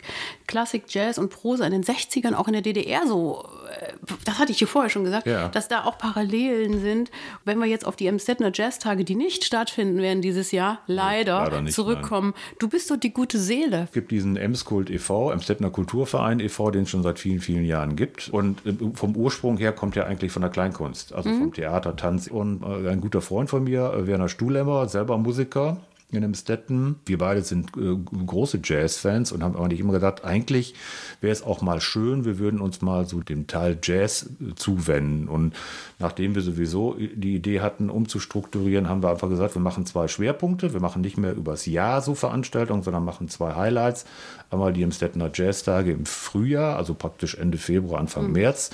Klassik, 0.48 0.84
Jazz 0.88 1.18
und 1.18 1.29
Prosa 1.29 1.65
in 1.65 1.72
den 1.72 1.84
60ern 1.84 2.34
auch 2.34 2.48
in 2.48 2.53
der 2.53 2.62
DDR 2.62 3.01
so, 3.08 3.46
äh, 3.82 3.94
das 4.25 4.39
hatte 4.39 4.51
ich 4.51 4.60
hier 4.60 4.68
vorher 4.68 4.89
schon 4.89 5.03
gesagt, 5.03 5.27
Ja. 5.27 5.50
dass 5.50 5.68
da 5.68 5.84
auch 5.86 5.98
Parallelen 5.98 6.82
sind. 6.82 7.12
Wenn 7.46 7.60
wir 7.60 7.65
jetzt 7.68 7.86
auf 7.86 7.96
die 7.96 8.08
Emstettner 8.08 8.51
Jazztage, 8.53 9.03
die 9.06 9.15
nicht 9.15 9.44
stattfinden 9.44 10.00
werden 10.01 10.22
dieses 10.22 10.51
Jahr, 10.51 10.79
leider, 10.88 11.44
leider 11.44 11.62
nicht, 11.62 11.74
zurückkommen. 11.74 12.34
Du 12.60 12.68
bist 12.70 12.89
doch 12.91 12.98
die 12.98 13.13
gute 13.13 13.38
Seele. 13.39 13.84
Es 13.86 13.91
gibt 13.94 14.12
diesen 14.12 14.38
Emskult 14.38 14.89
e.V., 14.89 15.32
Emstettner 15.32 15.70
Kulturverein 15.70 16.39
e.V., 16.39 16.72
den 16.72 16.84
es 16.84 16.89
schon 16.89 17.03
seit 17.03 17.20
vielen, 17.20 17.39
vielen 17.39 17.65
Jahren 17.65 17.96
gibt. 17.96 18.29
Und 18.29 18.65
äh, 18.65 18.74
vom 18.94 19.15
Ursprung 19.15 19.58
her 19.58 19.72
kommt 19.72 19.96
er 19.98 20.08
eigentlich 20.08 20.32
von 20.32 20.41
der 20.41 20.51
Kleinkunst, 20.51 21.13
also 21.13 21.29
vom 21.39 21.53
Theater, 21.53 21.96
Tanz. 21.96 22.27
Und 22.27 22.63
äh, 22.63 22.89
ein 22.89 23.01
guter 23.01 23.22
Freund 23.22 23.50
von 23.50 23.63
mir, 23.63 23.93
äh, 23.93 24.08
Werner 24.08 24.29
Stuhlemmer, 24.29 24.88
selber 24.88 25.17
Musiker 25.17 25.77
in 26.12 26.24
Emstetten. 26.24 26.96
Wir 27.05 27.19
beide 27.19 27.43
sind 27.43 27.77
äh, 27.77 27.96
große 28.25 28.61
Jazz-Fans 28.63 29.31
und 29.31 29.44
haben 29.44 29.55
eigentlich 29.55 29.79
immer 29.79 29.94
gesagt, 29.94 30.25
eigentlich 30.25 30.74
wäre 31.22 31.31
es 31.31 31.44
auch 31.44 31.61
mal 31.61 31.79
schön, 31.81 32.25
wir 32.25 32.40
würden 32.40 32.61
uns 32.61 32.81
mal 32.81 33.05
so 33.05 33.20
dem 33.20 33.46
Teil 33.46 33.77
Jazz 33.81 34.27
äh, 34.42 34.55
zuwenden. 34.55 35.27
Und 35.27 35.53
nachdem 36.00 36.33
wir 36.33 36.42
sowieso 36.42 36.96
die 36.96 37.35
Idee 37.35 37.61
hatten, 37.61 37.92
umzustrukturieren, 37.92 38.90
haben 38.90 39.03
wir 39.03 39.11
einfach 39.11 39.29
gesagt, 39.29 39.55
wir 39.55 39.61
machen 39.61 39.85
zwei 39.85 40.07
Schwerpunkte. 40.07 40.74
Wir 40.74 40.79
machen 40.79 41.01
nicht 41.01 41.18
mehr 41.18 41.35
übers 41.35 41.68
Jahr 41.68 42.01
so 42.01 42.16
Veranstaltungen, 42.16 42.81
sondern 42.81 43.05
machen 43.05 43.29
zwei 43.29 43.53
Highlights. 43.53 44.05
Einmal 44.50 44.74
die 44.74 44.81
Emstettener 44.81 45.29
Jazz-Tage 45.31 45.92
im 45.92 46.07
Frühjahr, 46.07 46.75
also 46.75 46.96
praktisch 46.96 47.35
Ende 47.35 47.59
Februar, 47.59 48.00
Anfang 48.00 48.31
März. 48.31 48.72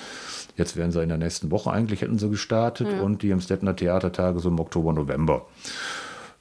Jetzt 0.58 0.78
werden 0.78 0.92
sie 0.92 1.04
in 1.04 1.10
der 1.10 1.18
nächsten 1.18 1.52
Woche 1.52 1.72
eigentlich, 1.72 2.02
hätten 2.02 2.18
sie 2.18 2.30
gestartet. 2.30 2.88
Und 3.02 3.22
die 3.22 3.32
Emstettener 3.32 3.76
Theatertage 3.76 4.40
so 4.40 4.50
im 4.50 4.60
Oktober, 4.60 4.94
November. 4.94 5.46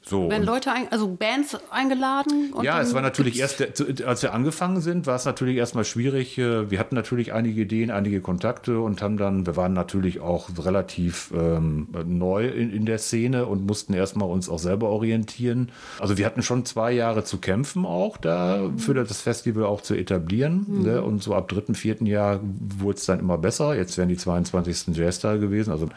So, 0.06 0.28
Werden 0.28 0.42
und- 0.42 0.46
Leute, 0.46 0.70
ein, 0.70 0.88
also 0.90 1.08
Bands 1.08 1.56
eingeladen? 1.70 2.52
ja, 2.62 2.80
es 2.80 2.92
war 2.92 3.00
natürlich 3.00 3.38
erst, 3.40 3.64
als 4.04 4.22
wir 4.22 4.34
angefangen 4.34 4.82
sind, 4.82 5.06
war 5.06 5.16
es 5.16 5.24
natürlich 5.24 5.56
erstmal 5.56 5.84
schwierig. 5.86 6.36
Äh, 6.36 6.70
Wir 6.70 6.78
hatten 6.78 6.94
natürlich 6.94 7.32
einige 7.32 7.62
Ideen, 7.62 7.90
einige 7.90 8.20
Kontakte 8.20 8.80
und 8.80 9.00
haben 9.00 9.16
dann, 9.16 9.46
wir 9.46 9.56
waren 9.56 9.72
natürlich 9.72 10.20
auch 10.20 10.50
relativ 10.62 11.32
ähm, 11.34 11.88
neu 12.06 12.46
in, 12.48 12.70
in 12.70 12.84
der 12.84 12.98
Szene 12.98 13.46
und 13.46 13.66
mussten 13.66 13.94
erstmal 13.94 14.28
uns 14.28 14.48
auch 14.50 14.58
selber 14.58 14.90
orientieren. 14.90 15.70
Also 15.98 16.18
wir 16.18 16.26
hatten 16.26 16.42
schon 16.42 16.66
zwei 16.66 16.92
Jahre 16.92 17.24
zu 17.24 17.38
kämpfen 17.38 17.86
auch 17.86 18.16
da 18.18 18.70
für 18.76 18.92
das 18.94 19.20
Festival 19.22 19.64
auch 19.64 19.80
zu 19.80 19.94
etablieren. 19.94 20.82
Ne? 20.82 21.02
Und 21.02 21.22
so 21.22 21.34
ab 21.34 21.48
dritten, 21.48 21.74
vierten 21.74 22.04
Jahr 22.06 22.40
wurde 22.42 22.98
es 22.98 23.06
dann 23.06 23.20
immer 23.20 23.38
besser. 23.38 23.74
Jetzt 23.74 23.96
wären 23.96 24.08
die 24.10 24.16
22. 24.16 24.94
Jazztage 24.96 25.40
gewesen. 25.40 25.70
Also 25.70 25.88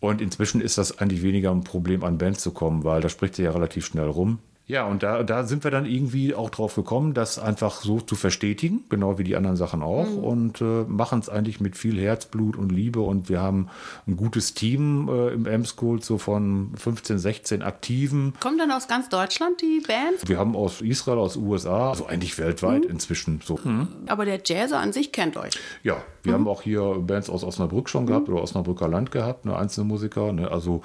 und 0.00 0.20
inzwischen 0.20 0.60
ist 0.60 0.78
das 0.78 0.98
eigentlich 0.98 1.22
weniger 1.22 1.50
ein 1.50 1.64
Problem, 1.64 2.04
an 2.04 2.18
Bands 2.18 2.42
zu 2.42 2.52
kommen, 2.52 2.84
weil 2.84 3.00
da 3.00 3.08
spricht 3.08 3.36
sich 3.36 3.44
ja 3.44 3.52
relativ 3.52 3.86
schnell 3.86 4.08
rum. 4.08 4.38
Ja, 4.66 4.86
und 4.86 5.02
da, 5.02 5.22
da 5.22 5.44
sind 5.44 5.62
wir 5.62 5.70
dann 5.70 5.84
irgendwie 5.84 6.34
auch 6.34 6.48
drauf 6.48 6.74
gekommen, 6.74 7.12
das 7.12 7.38
einfach 7.38 7.82
so 7.82 8.00
zu 8.00 8.14
verstetigen, 8.14 8.84
genau 8.88 9.18
wie 9.18 9.24
die 9.24 9.36
anderen 9.36 9.56
Sachen 9.56 9.82
auch. 9.82 10.16
Und 10.16 10.62
äh, 10.62 10.84
machen 10.88 11.18
es 11.18 11.28
eigentlich 11.28 11.60
mit 11.60 11.76
viel 11.76 12.00
Herzblut 12.00 12.56
und 12.56 12.72
Liebe. 12.72 13.00
Und 13.00 13.28
wir 13.28 13.42
haben 13.42 13.68
ein 14.06 14.16
gutes 14.16 14.54
Team 14.54 15.10
äh, 15.10 15.34
im 15.34 15.44
M-School, 15.44 16.02
so 16.02 16.16
von 16.16 16.72
15, 16.76 17.18
16 17.18 17.62
Aktiven. 17.62 18.32
Kommen 18.40 18.56
dann 18.56 18.70
aus 18.70 18.88
ganz 18.88 19.10
Deutschland 19.10 19.60
die 19.60 19.82
Bands? 19.86 20.26
Wir 20.26 20.38
haben 20.38 20.56
aus 20.56 20.80
Israel, 20.80 21.18
aus 21.18 21.36
USA, 21.36 21.90
also 21.90 22.06
eigentlich 22.06 22.38
weltweit 22.38 22.86
inzwischen 22.86 23.40
so. 23.44 23.58
Aber 24.06 24.24
der 24.24 24.40
Jazzer 24.42 24.78
an 24.78 24.94
sich 24.94 25.12
kennt 25.12 25.36
euch. 25.36 25.58
Ja, 25.82 26.02
wir 26.22 26.32
haben 26.32 26.48
auch 26.48 26.62
hier 26.62 26.96
Bands 27.00 27.28
aus 27.28 27.44
Osnabrück 27.44 27.90
schon 27.90 28.06
gehabt 28.06 28.30
oder 28.30 28.42
Osnabrücker 28.42 28.88
Land 28.88 29.10
gehabt, 29.10 29.44
ne, 29.44 29.56
einzelne 29.56 29.86
Musiker. 29.86 30.32
Ne, 30.32 30.50
also 30.50 30.82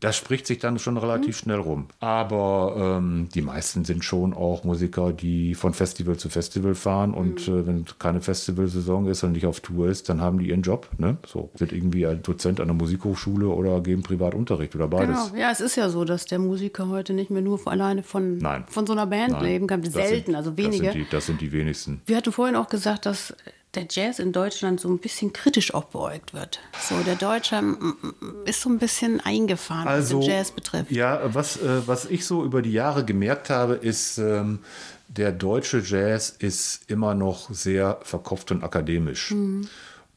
das 0.00 0.16
spricht 0.16 0.46
sich 0.46 0.58
dann 0.58 0.78
schon 0.78 0.96
relativ 0.96 1.36
schnell 1.36 1.58
rum. 1.58 1.86
Aber 2.00 2.74
ähm, 2.98 3.28
die 3.34 3.42
meisten 3.42 3.84
sind 3.84 4.04
schon 4.04 4.32
auch 4.32 4.64
Musiker, 4.64 5.12
die 5.12 5.54
von 5.54 5.74
Festival 5.74 6.16
zu 6.16 6.28
Festival 6.30 6.74
fahren 6.74 7.12
und 7.12 7.46
äh, 7.48 7.66
wenn 7.66 7.84
keine 7.98 8.20
Festivalsaison 8.20 9.06
ist 9.06 9.22
und 9.24 9.32
nicht 9.32 9.46
auf 9.46 9.60
Tour 9.60 9.88
ist, 9.88 10.08
dann 10.08 10.20
haben 10.20 10.38
die 10.38 10.48
ihren 10.48 10.62
Job. 10.62 10.88
Ne? 10.98 11.18
So 11.26 11.50
sind 11.54 11.72
irgendwie 11.72 12.06
ein 12.06 12.22
Dozent 12.22 12.60
an 12.60 12.68
der 12.68 12.74
Musikhochschule 12.74 13.48
oder 13.48 13.80
geben 13.80 14.02
Privatunterricht 14.02 14.74
oder 14.74 14.88
beides. 14.88 15.30
Genau. 15.30 15.40
Ja, 15.40 15.50
es 15.50 15.60
ist 15.60 15.76
ja 15.76 15.88
so, 15.90 16.04
dass 16.04 16.24
der 16.24 16.38
Musiker 16.38 16.88
heute 16.88 17.12
nicht 17.12 17.30
mehr 17.30 17.42
nur 17.42 17.60
alleine 17.66 18.02
von, 18.02 18.38
Nein. 18.38 18.64
von 18.68 18.86
so 18.86 18.92
einer 18.94 19.06
Band 19.06 19.32
Nein, 19.32 19.44
leben 19.44 19.66
kann. 19.66 19.82
das 19.82 19.92
Selten, 19.92 20.26
sind, 20.26 20.34
also 20.34 20.50
Das 20.50 20.58
wenige. 20.58 20.92
sind, 20.92 20.94
die, 20.94 21.06
das 21.10 21.26
sind 21.26 21.40
die 21.40 21.52
wenigsten. 21.52 22.00
Wir 22.06 22.16
hatten 22.16 22.32
vorhin 22.32 22.56
auch 22.56 22.68
gesagt, 22.68 23.04
dass 23.06 23.34
der 23.74 23.86
Jazz 23.88 24.18
in 24.18 24.32
Deutschland 24.32 24.80
so 24.80 24.88
ein 24.88 24.98
bisschen 24.98 25.32
kritisch 25.32 25.74
auch 25.74 25.84
beäugt 25.84 26.34
wird. 26.34 26.60
So, 26.80 26.96
der 27.02 27.14
Deutsche 27.14 27.62
mm, 27.62 27.96
mm, 28.02 28.46
ist 28.46 28.62
so 28.62 28.68
ein 28.68 28.78
bisschen 28.78 29.20
eingefahren, 29.20 29.86
was 29.86 30.08
den 30.08 30.22
Jazz 30.22 30.50
betrifft. 30.50 30.90
Ja, 30.90 31.20
was, 31.34 31.56
äh, 31.56 31.86
was 31.86 32.06
ich 32.06 32.26
so 32.26 32.44
über 32.44 32.62
die 32.62 32.72
Jahre 32.72 33.04
gemerkt 33.04 33.50
habe, 33.50 33.74
ist, 33.74 34.18
ähm, 34.18 34.60
der 35.08 35.32
deutsche 35.32 35.82
Jazz 35.84 36.34
ist 36.38 36.88
immer 36.88 37.14
noch 37.14 37.50
sehr 37.50 37.98
verkopft 38.02 38.52
und 38.52 38.62
akademisch. 38.62 39.34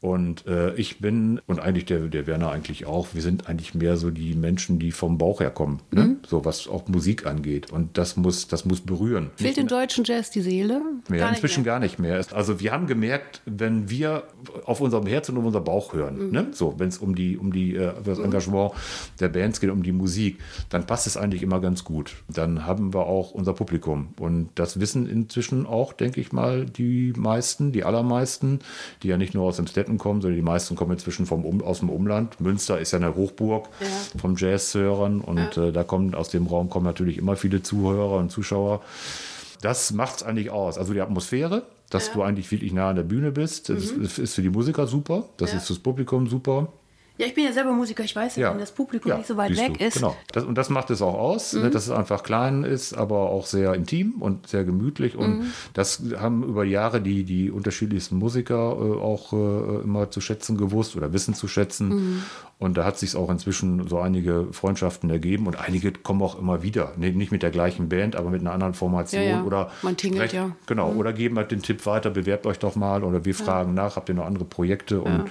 Und 0.04 0.46
äh, 0.48 0.76
ich 0.76 1.00
bin, 1.00 1.40
und 1.48 1.62
eigentlich 1.62 1.86
der, 1.86 2.00
der 2.10 2.28
Werner 2.28 2.52
eigentlich 2.52 2.86
auch, 2.86 3.08
wir 3.14 3.22
sind 3.22 3.48
eigentlich 3.48 3.74
mehr 3.74 3.96
so 3.96 4.12
die 4.12 4.36
Menschen, 4.36 4.78
die 4.78 4.92
vom 4.92 5.18
Bauch 5.18 5.40
herkommen, 5.40 5.80
ne? 5.92 6.04
Mhm. 6.04 6.18
so 6.28 6.44
was 6.44 6.68
auch 6.68 6.90
Musik 6.90 7.26
angeht. 7.26 7.72
Und 7.72 7.98
das 7.98 8.18
muss, 8.18 8.50
das 8.50 8.66
muss 8.66 8.82
berühren. 8.82 9.32
Fehlt 9.38 9.56
dem 9.56 9.68
deutschen 9.68 10.04
Jazz 10.04 10.30
die 10.30 10.42
Seele? 10.42 10.82
Ja, 11.10 11.16
Gar 11.16 11.30
inzwischen 11.30 11.64
gar 11.64 11.80
nicht 11.80 12.00
mehr. 12.00 12.22
Also 12.34 12.60
wir 12.60 12.74
haben 12.74 12.86
gemerkt, 12.86 13.42
wenn 13.46 13.90
wir 13.90 14.24
auf 14.66 14.82
unserem 14.82 15.06
Herz 15.08 15.30
und 15.30 15.38
um 15.38 15.46
unser 15.46 15.62
Bauch 15.62 15.94
hören, 15.94 16.26
Mhm. 16.26 16.32
ne? 16.32 16.48
so 16.52 16.76
wenn 16.78 16.90
es 16.90 16.98
um 16.98 17.16
die 17.16 17.38
um 17.38 17.54
die 17.54 17.74
äh, 17.78 17.94
das 18.04 18.20
Engagement 18.20 18.74
der 19.22 19.30
Bands 19.30 19.62
geht, 19.62 19.70
um 19.70 19.84
die 19.84 19.94
Musik, 19.94 20.40
dann 20.70 20.86
passt 20.86 21.08
es 21.08 21.16
eigentlich 21.16 21.44
immer 21.44 21.62
ganz 21.62 21.86
gut. 21.86 22.16
Dann 22.28 22.66
haben 22.66 22.94
wir 22.94 23.06
auch 23.06 23.32
unser 23.32 23.54
Publikum 23.54 24.10
und 24.20 24.50
das 24.56 24.82
wissen 24.82 25.08
inzwischen 25.08 25.66
auch, 25.66 25.94
denke 25.94 26.20
ich 26.20 26.34
mal, 26.34 26.66
die 26.66 27.14
meisten, 27.16 27.72
die 27.72 27.86
allermeisten, 27.86 28.60
die 29.02 29.08
ja 29.08 29.16
nicht 29.18 29.34
nur 29.34 29.46
aus 29.46 29.56
dem 29.56 29.68
Städten 29.94 29.98
kommen, 29.98 30.22
sondern 30.22 30.36
die 30.38 30.42
meisten 30.44 30.76
kommen 30.76 30.92
inzwischen 30.94 31.26
vom 31.26 31.46
um, 31.46 31.62
aus 31.62 31.80
dem 31.80 31.90
Umland. 31.90 32.40
Münster 32.40 32.80
ist 32.80 32.92
ja 32.92 33.00
eine 33.00 33.16
Hochburg 33.16 33.70
Ja. 33.80 33.88
vom 34.20 34.36
Jazzhörern 34.38 35.22
und 35.22 35.58
äh, 35.58 35.72
da 35.72 35.84
kommen 35.84 36.16
aus 36.16 36.30
dem 36.30 36.48
Raum 36.48 36.70
kommen 36.70 36.86
natürlich 36.86 37.18
immer 37.18 37.36
viele 37.36 37.62
Zuhörer 37.62 38.18
und 38.18 38.32
Zuschauer. 38.32 38.82
Das 39.62 39.92
macht 39.94 40.18
es 40.18 40.24
eigentlich 40.24 40.50
aus. 40.52 40.78
Also 40.78 40.94
die 40.94 41.02
Atmosphäre, 41.02 41.64
dass 41.90 42.12
du 42.12 42.22
eigentlich 42.24 42.52
wirklich 42.52 42.74
nah 42.74 42.90
an 42.90 42.96
der 42.96 43.04
Bühne 43.04 43.32
bist, 43.32 43.70
das 43.70 43.86
ist, 43.92 44.34
für 44.36 44.42
die 44.42 44.50
Musiker 44.50 44.88
super, 44.88 45.26
das 45.38 45.52
Mhm. 45.52 45.56
Ja. 45.56 45.62
ist 45.62 45.68
fürs 45.68 45.80
Publikum 45.80 46.28
super. 46.28 46.68
Ja, 47.18 47.28
ich 47.28 47.36
bin 47.36 47.44
ja 47.46 47.54
selber 47.54 47.72
Musiker. 47.74 48.04
Ich 48.04 48.16
weiß 48.16 48.38
ja, 48.38 48.52
wenn 48.52 48.60
das 48.60 48.72
Publikum 48.72 49.10
Ja, 49.12 49.18
nicht 49.18 49.28
so 49.28 49.38
weit 49.38 49.56
weg 49.56 49.78
du. 49.78 49.86
ist. 49.86 49.96
Mhm. 49.98 50.00
Genau. 50.00 50.18
Das, 50.32 50.44
und 50.46 50.58
das 50.58 50.70
macht 50.72 50.90
es 50.90 51.02
auch 51.02 51.14
aus, 51.14 51.54
ne, 51.54 51.70
dass 51.70 51.84
es 51.84 51.92
einfach 51.92 52.24
klein 52.24 52.64
ist, 52.64 52.94
aber 52.96 53.30
auch 53.30 53.46
sehr 53.46 53.74
intim 53.76 54.16
und 54.20 54.48
sehr 54.48 54.64
gemütlich. 54.64 55.16
Und 55.16 55.40
Mhm. 55.40 55.54
das 55.74 56.02
haben 56.20 56.44
über 56.44 56.64
Jahre 56.64 57.02
die, 57.02 57.24
die 57.24 57.52
unterschiedlichsten 57.52 58.18
Musiker 58.18 58.56
äh, 58.58 59.00
auch 59.00 59.32
äh, 59.32 59.84
immer 59.84 60.10
zu 60.10 60.22
schätzen 60.22 60.58
gewusst 60.58 60.96
oder 60.96 61.14
wissen 61.14 61.36
zu 61.36 61.48
schätzen. 61.48 61.90
Mhm. 61.90 62.24
Und 62.64 62.78
da 62.78 62.86
hat 62.86 62.98
sich 62.98 63.16
auch 63.16 63.30
inzwischen 63.30 63.88
so 63.88 64.00
einige 64.00 64.48
Freundschaften 64.52 65.10
ergeben 65.10 65.48
und 65.48 65.60
einige 65.60 65.92
kommen 65.92 66.22
auch 66.22 66.40
immer 66.40 66.64
wieder. 66.64 66.94
Nee, 66.98 67.12
nicht 67.12 67.32
mit 67.32 67.44
der 67.44 67.52
gleichen 67.52 67.90
Band, 67.90 68.16
aber 68.16 68.30
mit 68.30 68.42
einer 68.42 68.52
anderen 68.54 68.74
Formation 68.74 69.22
Ja, 69.22 69.30
ja. 69.30 69.44
oder 69.44 69.72
Man 69.82 69.98
tingelt, 69.98 70.30
sprechen- 70.30 70.36
ja. 70.36 70.48
Mhm. 70.48 70.54
Genau, 70.68 70.92
oder 70.94 71.14
geben 71.14 71.38
halt 71.38 71.52
den 71.52 71.62
Tipp 71.62 71.86
weiter, 71.86 72.10
bewerbt 72.10 72.46
euch 72.48 72.60
doch 72.60 72.76
mal 72.76 73.04
oder 73.04 73.26
wir 73.26 73.36
fragen 73.36 73.74
nach, 73.74 73.96
habt 73.98 74.10
ihr 74.10 74.16
noch 74.16 74.26
andere 74.26 74.46
Projekte 74.46 75.02
und 75.02 75.26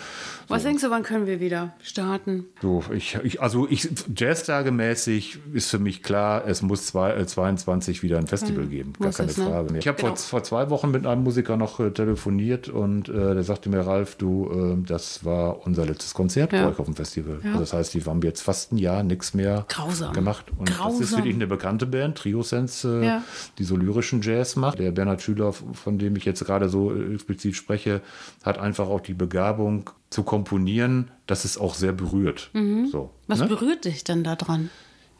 Was 0.48 0.62
denkst 0.64 0.82
du, 0.82 0.90
wann 0.90 1.02
können 1.02 1.26
wir 1.26 1.40
wieder 1.40 1.72
starten? 1.82 2.44
so, 2.60 2.84
ich, 2.94 3.18
ich, 3.24 3.40
also 3.40 3.66
ich, 3.70 3.88
Jazztage-mäßig 4.14 5.38
ist 5.54 5.70
für 5.70 5.78
mich 5.78 6.02
klar, 6.02 6.44
es 6.46 6.62
muss 6.62 6.86
zwei, 6.86 7.12
äh, 7.14 7.26
22 7.26 8.02
wieder 8.02 8.18
ein 8.18 8.26
Festival 8.26 8.66
geben. 8.66 8.92
Gar 8.98 9.08
muss 9.08 9.16
keine 9.16 9.30
es, 9.30 9.38
ne? 9.38 9.44
Frage. 9.46 9.70
mehr. 9.72 9.80
Ich 9.80 9.88
habe 9.88 9.96
Genau. 9.96 10.08
vor, 10.14 10.16
vor 10.16 10.42
zwei 10.42 10.68
Wochen 10.70 10.90
mit 10.90 11.06
einem 11.06 11.22
Musiker 11.22 11.56
noch 11.56 11.80
äh, 11.80 11.90
telefoniert 11.90 12.68
und 12.68 13.08
äh, 13.08 13.12
der 13.34 13.42
sagte 13.42 13.68
mir, 13.70 13.80
Ralf, 13.80 14.16
du, 14.16 14.76
äh, 14.82 14.86
das 14.86 15.24
war 15.24 15.64
unser 15.66 15.86
letztes 15.86 16.12
Konzert 16.14 16.50
bei 16.50 16.66
euch 16.66 16.78
auf 16.78 16.86
dem 16.86 16.96
Festival. 16.96 17.21
Also 17.44 17.58
das 17.60 17.72
heißt, 17.72 17.94
die 17.94 18.04
haben 18.04 18.20
jetzt 18.22 18.42
fast 18.42 18.72
ein 18.72 18.78
Jahr 18.78 19.02
nichts 19.02 19.34
mehr 19.34 19.64
Grausam. 19.68 20.12
gemacht. 20.12 20.46
Und 20.56 20.68
das 20.68 20.76
ist 20.76 20.80
Grausam. 20.82 21.18
wirklich 21.18 21.34
eine 21.34 21.46
bekannte 21.46 21.86
Band, 21.86 22.18
Trio 22.18 22.42
Sense, 22.42 23.00
äh, 23.02 23.06
Ja. 23.06 23.22
die 23.58 23.64
so 23.64 23.76
lyrischen 23.76 24.22
Jazz 24.22 24.56
macht. 24.56 24.78
Der 24.78 24.92
Bernhard 24.92 25.22
Schüler, 25.22 25.52
von 25.52 25.98
dem 25.98 26.16
ich 26.16 26.24
jetzt 26.24 26.44
gerade 26.44 26.68
so 26.68 26.92
äh, 26.94 27.14
explizit 27.14 27.54
spreche, 27.56 28.00
hat 28.42 28.58
einfach 28.58 28.88
auch 28.88 29.00
die 29.00 29.14
Begabung 29.14 29.90
zu 30.10 30.22
komponieren, 30.22 31.10
dass 31.26 31.44
es 31.44 31.56
auch 31.58 31.74
sehr 31.74 31.92
berührt. 31.92 32.50
So, 32.52 32.58
Mhm. 32.60 32.92
Was 33.26 33.40
ne? 33.40 33.46
berührt 33.46 33.84
dich 33.84 34.04
denn 34.04 34.24
da 34.24 34.36
dran? 34.36 34.68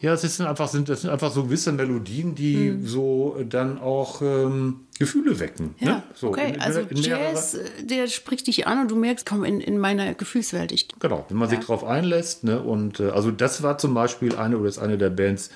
Ja, 0.03 0.13
es 0.15 0.23
sind 0.23 0.47
einfach, 0.47 0.69
sind, 0.69 0.89
das 0.89 1.03
sind 1.03 1.11
einfach 1.11 1.31
so 1.33 1.45
gewisse 1.45 1.73
Melodien, 1.73 2.35
die 2.35 2.57
Mhm. 2.73 2.87
so 2.87 3.37
dann 3.49 3.79
auch 3.81 4.21
ähm, 4.21 4.81
Gefühle 4.99 5.39
wecken. 5.41 5.75
Ja, 5.79 5.87
ne? 5.89 6.03
so 6.15 6.29
okay. 6.29 6.49
in- 6.49 6.55
in- 6.57 6.61
also 6.61 6.81
in 6.81 6.97
Jazz, 6.97 7.55
äh, 7.55 7.61
der 7.85 8.09
spricht 8.09 8.47
dich 8.49 8.67
an 8.67 8.81
und 8.81 8.91
du 8.91 8.97
merkst, 8.97 9.25
komm 9.25 9.45
in, 9.45 9.61
in 9.61 9.79
meiner 9.79 10.13
Gefühlswelt. 10.15 10.73
Ich, 10.73 10.89
Genau, 10.99 11.25
wenn 11.29 11.37
man 11.39 11.49
sich 11.49 11.61
darauf 11.61 11.85
einlässt. 11.85 12.45
Ne? 12.45 12.61
Und 12.61 13.01
äh, 13.01 13.11
also 13.11 13.31
das 13.31 13.63
war 13.63 13.79
zum 13.79 13.95
Beispiel 13.95 14.35
eine 14.37 14.59
oder 14.59 14.69
ist 14.69 14.79
eine 14.79 14.99
der 14.99 15.11
Bands, 15.11 15.51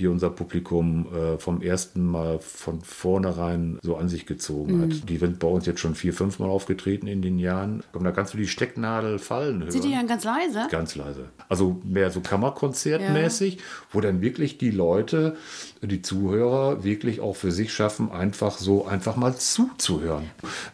die 0.00 0.08
unser 0.08 0.30
Publikum 0.30 1.06
äh, 1.14 1.38
vom 1.38 1.62
ersten 1.62 2.04
Mal 2.04 2.38
von 2.40 2.80
vornherein 2.80 3.78
so 3.82 3.96
an 3.96 4.08
sich 4.08 4.26
gezogen 4.26 4.78
Mhm. 4.78 4.82
hat. 4.82 5.08
Die 5.08 5.16
sind 5.18 5.38
bei 5.38 5.46
uns 5.48 5.66
jetzt 5.66 5.80
schon 5.80 5.94
vier, 5.94 6.12
fünf 6.12 6.38
Mal 6.38 6.48
aufgetreten 6.48 7.06
in 7.06 7.22
den 7.22 7.38
Jahren. 7.38 7.82
Und 7.92 8.04
da 8.04 8.10
kannst 8.10 8.34
du 8.34 8.38
die 8.38 8.48
Stecknadel 8.48 9.18
fallen 9.18 9.60
hören. 9.62 9.70
sind 9.70 9.84
die 9.84 9.92
dann 9.92 10.06
ganz 10.08 10.24
leise? 10.24 10.66
Ganz 10.70 10.96
leise. 10.96 11.28
Also 11.48 11.80
mehr 11.84 12.10
so 12.10 12.20
Kammerkonzertmäßig, 12.20 13.58
wo 13.92 14.00
dann 14.00 14.20
wirklich 14.20 14.58
die 14.58 14.70
Leute, 14.70 15.36
die 15.82 16.02
Zuhörer 16.02 16.82
wirklich 16.84 17.20
auch 17.20 17.36
für 17.36 17.52
sich 17.52 17.72
schaffen, 17.72 18.10
einfach 18.10 18.58
so 18.58 18.86
einfach 18.86 19.16
mal 19.16 19.36
zuzuhören. 19.36 20.24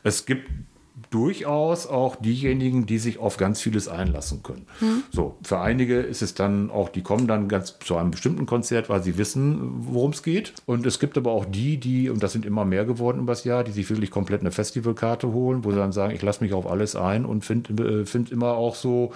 Es 0.03 0.27
gibt 0.27 0.49
durchaus 1.17 1.87
auch 1.87 2.17
diejenigen, 2.17 2.85
die 2.85 2.99
sich 2.99 3.19
auf 3.19 3.39
ganz 3.39 3.63
vieles 3.63 3.89
einlassen 3.89 4.43
können. 4.43 4.67
So, 5.11 5.37
für 5.43 5.59
einige 5.61 6.01
ist 6.01 6.21
es 6.21 6.35
dann 6.35 6.71
auch, 6.71 6.91
die 6.91 7.01
kommen 7.03 7.27
dann 7.27 7.49
ganz 7.49 7.79
zu 7.79 7.97
einem 7.97 8.11
bestimmten 8.11 8.45
Konzert, 8.45 8.91
weil 8.91 9.03
sie 9.03 9.17
wissen, 9.17 9.59
worum 9.79 10.11
es 10.11 10.23
geht. 10.23 10.53
Und 10.67 10.85
es 10.85 10.99
gibt 10.99 11.17
aber 11.17 11.31
auch 11.33 11.47
die, 11.47 11.79
die, 11.79 12.11
und 12.11 12.23
das 12.23 12.33
sind 12.33 12.45
immer 12.45 12.67
mehr 12.67 12.85
geworden 12.85 13.21
übers 13.21 13.45
Jahr, 13.45 13.65
die 13.65 13.73
sich 13.73 13.89
wirklich 13.89 14.11
komplett 14.11 14.43
eine 14.43 14.51
Festivalkarte 14.51 15.33
holen, 15.33 15.65
wo 15.65 15.71
sie 15.71 15.79
dann 15.79 15.93
sagen, 15.93 16.15
ich 16.15 16.21
lasse 16.21 16.45
mich 16.45 16.53
auf 16.53 16.71
alles 16.71 16.97
ein 16.97 17.25
und 17.25 17.47
finde 17.47 18.03
äh, 18.03 18.05
find 18.05 18.31
immer 18.31 18.53
auch 18.53 18.75
so 18.75 19.13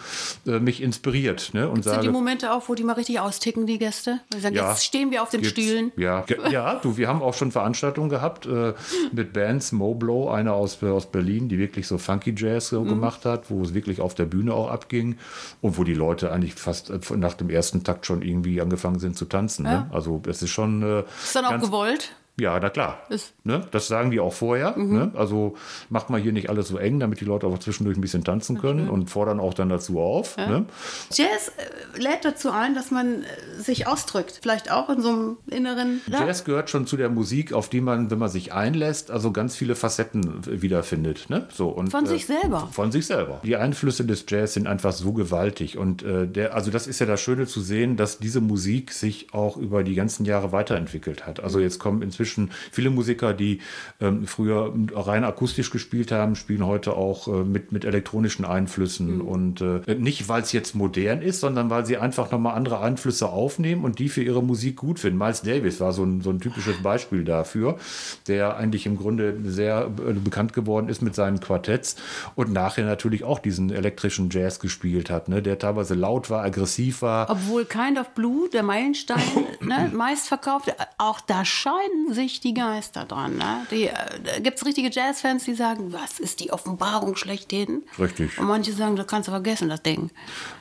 äh, 0.47 0.59
mich 0.59 0.83
inspiriert. 0.83 1.51
Ne? 1.53 1.69
Und 1.69 1.85
Sind 1.85 1.97
die 1.97 2.07
sage, 2.07 2.13
Momente 2.13 2.51
auch, 2.55 2.71
wo 2.71 2.75
die 2.75 2.83
mal 2.85 2.95
richtig 2.95 3.21
austicken, 3.21 3.67
die 3.67 3.79
Gäste? 3.79 4.21
Weil 4.31 4.39
sie 4.39 4.43
sagen, 4.45 4.57
Ja. 4.57 4.71
jetzt 4.71 4.85
stehen 4.87 5.11
wir 5.11 5.23
auf 5.23 5.29
den 5.29 5.43
Gibt's. 5.43 5.61
Stühlen. 5.61 5.93
Ja, 5.99 6.25
ja, 6.51 6.77
du, 6.77 6.97
wir 6.97 7.09
haben 7.09 7.21
auch 7.21 7.35
schon 7.35 7.53
Veranstaltungen 7.53 8.09
gehabt 8.09 8.47
äh, 8.47 8.73
mit 9.13 9.35
Bands, 9.35 9.73
Moblow, 9.73 10.31
einer 10.31 10.55
aus, 10.55 10.83
aus 10.83 11.05
Berlin, 11.11 11.51
die 11.51 11.59
wirklich 11.59 11.90
so 11.91 11.99
Funky 11.99 12.35
Jazz 12.37 12.73
Mhm. 12.73 12.77
so 12.77 12.85
gemacht 12.85 13.25
hat, 13.27 13.51
wo 13.51 13.63
es 13.63 13.75
wirklich 13.75 14.01
auf 14.01 14.15
der 14.15 14.25
Bühne 14.25 14.55
auch 14.55 14.71
abging 14.71 15.19
und 15.61 15.77
wo 15.77 15.85
die 15.85 15.95
Leute 15.95 16.33
eigentlich 16.33 16.55
fast 16.55 16.89
äh, 16.91 16.99
nach 17.17 17.35
dem 17.35 17.51
ersten 17.51 17.85
Takt 17.85 18.07
schon 18.07 18.23
irgendwie 18.23 18.61
angefangen 18.63 18.99
sind 18.99 19.17
zu 19.17 19.27
tanzen. 19.27 19.67
Ja. 19.67 19.73
Ne? 19.83 19.91
Also 19.93 20.23
es 20.27 20.43
ist 20.43 20.51
schon 20.51 20.83
äh, 20.83 21.05
Ist 21.23 21.37
dann 21.37 21.45
auch 21.45 21.61
gewollt? 21.61 22.13
Ja, 22.41 22.59
na 22.61 22.71
klar. 22.71 23.03
Ist- 23.09 23.35
Ne? 23.43 23.67
Das 23.71 23.89
sagen 23.89 24.11
die 24.11 24.21
auch 24.21 24.33
vorher. 24.35 24.77
Mhm. 24.77 24.93
Ne? 24.93 25.11
Also 25.15 25.57
macht 25.89 26.11
mal 26.11 26.21
hier 26.21 26.33
nicht 26.33 26.51
alles 26.51 26.69
so 26.69 26.77
eng, 26.77 27.01
damit 27.01 27.21
die 27.21 27.25
Leute 27.25 27.47
auch 27.47 27.59
zwischendurch 27.59 27.97
ein 27.97 28.01
bisschen 28.03 28.23
tanzen 28.23 28.59
können 28.61 28.91
und 28.91 29.09
fordern 29.09 29.41
auch 29.41 29.55
dann 29.55 29.69
dazu 29.71 29.99
auf. 29.99 30.37
Ne? 30.37 30.67
Jazz 31.13 31.53
äh, 31.57 31.99
lädt 32.01 32.25
dazu 32.25 32.51
ein, 32.51 32.75
dass 32.75 32.91
man 32.91 33.23
äh, 33.23 33.61
sich 33.61 33.87
ausdrückt. 33.87 34.41
Vielleicht 34.43 34.71
auch 34.71 34.91
in 34.91 35.01
so 35.01 35.09
einem 35.09 35.37
inneren. 35.51 36.01
Ja. 36.07 36.27
Jazz 36.27 36.45
gehört 36.45 36.69
schon 36.71 36.87
zu 36.87 36.97
der 36.99 37.09
Musik, 37.09 37.53
auf 37.55 37.69
die 37.71 37.81
man, 37.81 38.11
wenn 38.11 38.19
man 38.19 38.29
sich 38.29 38.53
einlässt, 38.53 39.11
also 39.11 39.33
ganz 39.33 39.57
viele 39.57 39.75
Facetten 39.75 40.43
wiederfindet. 40.47 41.31
Ne? 41.31 41.47
So, 41.53 41.69
und, 41.71 41.91
Von 41.91 42.07
sich 42.07 42.27
selber. 42.27 42.69
Von 42.73 42.93
sich 42.93 43.07
selber. 43.07 43.41
Die 43.43 43.57
Einflüsse 43.57 44.05
des 44.05 44.25
Jazz 44.29 44.55
sind 44.55 44.67
einfach 44.67 44.93
so 44.93 45.13
gewaltig. 45.13 45.79
Und 45.79 46.03
äh, 46.03 46.27
der, 46.29 46.55
also 46.55 46.71
das 46.71 46.87
ist 46.87 46.99
ja 47.01 47.07
das 47.07 47.21
Schöne 47.21 47.47
zu 47.47 47.61
sehen, 47.61 47.97
dass 47.97 48.19
diese 48.19 48.41
Musik 48.41 48.93
sich 48.93 49.33
auch 49.33 49.57
über 49.57 49.83
die 49.83 49.95
ganzen 49.95 50.25
Jahre 50.25 50.53
weiterentwickelt 50.53 51.27
hat. 51.27 51.41
Also 51.43 51.59
jetzt 51.59 51.79
kommen 51.79 52.03
inzwischen 52.03 52.30
viele 52.71 52.91
Musiker, 52.91 53.33
die 53.35 53.61
ähm, 54.01 54.27
früher 54.27 54.73
rein 54.95 55.25
akustisch 55.25 55.71
gespielt 55.71 56.13
haben, 56.13 56.37
spielen 56.37 56.67
heute 56.67 56.95
auch 56.95 57.29
äh, 57.29 57.45
mit, 57.45 57.73
mit 57.73 57.85
elektronischen 57.85 58.45
Einflüssen. 58.45 59.21
Und 59.21 59.61
äh, 59.61 59.95
nicht, 59.95 60.29
weil 60.29 60.43
es 60.43 60.53
jetzt 60.53 60.75
modern 60.75 61.23
ist, 61.23 61.41
sondern 61.41 61.71
weil 61.71 61.87
sie 61.87 61.97
einfach 61.97 62.31
nochmal 62.31 62.57
andere 62.57 62.81
Einflüsse 62.81 63.29
aufnehmen 63.29 63.85
und 63.85 63.99
die 63.99 64.09
für 64.09 64.23
ihre 64.23 64.43
Musik 64.43 64.77
gut 64.77 64.99
finden. 64.99 65.19
Miles 65.19 65.43
Davis 65.43 65.81
war 65.81 65.93
so 65.93 66.05
ein, 66.05 66.21
so 66.21 66.31
ein 66.31 66.41
typisches 66.41 66.83
Beispiel 66.83 67.25
dafür, 67.25 67.79
der 68.27 68.57
eigentlich 68.57 68.87
im 68.87 68.97
Grunde 68.97 69.37
sehr 69.45 69.91
äh, 70.07 70.13
bekannt 70.13 70.53
geworden 70.53 70.89
ist 70.89 71.03
mit 71.03 71.15
seinen 71.15 71.41
Quartetts 71.41 71.97
und 72.35 72.53
nachher 72.53 72.85
natürlich 72.85 73.25
auch 73.25 73.39
diesen 73.39 73.71
elektrischen 73.71 74.31
Jazz 74.31 74.61
gespielt 74.61 75.11
hat, 75.11 75.29
ne? 75.29 75.43
der 75.43 75.59
teilweise 75.59 75.95
laut 75.95 76.31
war, 76.31 76.45
aggressiv 76.45 77.03
war. 77.03 77.29
Obwohl 77.31 77.65
Kind 77.65 77.99
of 77.99 78.11
Blue, 78.11 78.49
der 78.49 78.63
Meilenstein, 78.63 79.21
ne, 79.61 79.91
meistverkauft, 79.95 80.75
auch 80.99 81.21
da 81.21 81.45
scheiden 81.45 82.13
sich 82.13 82.20
die 82.29 82.55
Geister 82.55 83.05
dran. 83.05 83.37
Ne? 83.37 83.67
Die, 83.71 83.85
äh, 83.85 83.93
da 84.25 84.39
gibt 84.41 84.59
es 84.59 84.67
richtige 84.67 84.91
Jazzfans, 84.91 85.45
die 85.45 85.55
sagen, 85.55 85.93
was 85.93 86.19
ist 86.21 86.41
die 86.41 86.53
Offenbarung 86.53 87.17
schlechthin? 87.17 87.83
Richtig. 87.99 88.39
Und 88.39 88.47
manche 88.47 88.73
sagen, 88.73 88.97
das 88.97 89.07
kannst 89.07 89.29
du 89.29 89.33
vergessen, 89.33 89.69
das 89.69 89.83
Ding. 89.83 90.11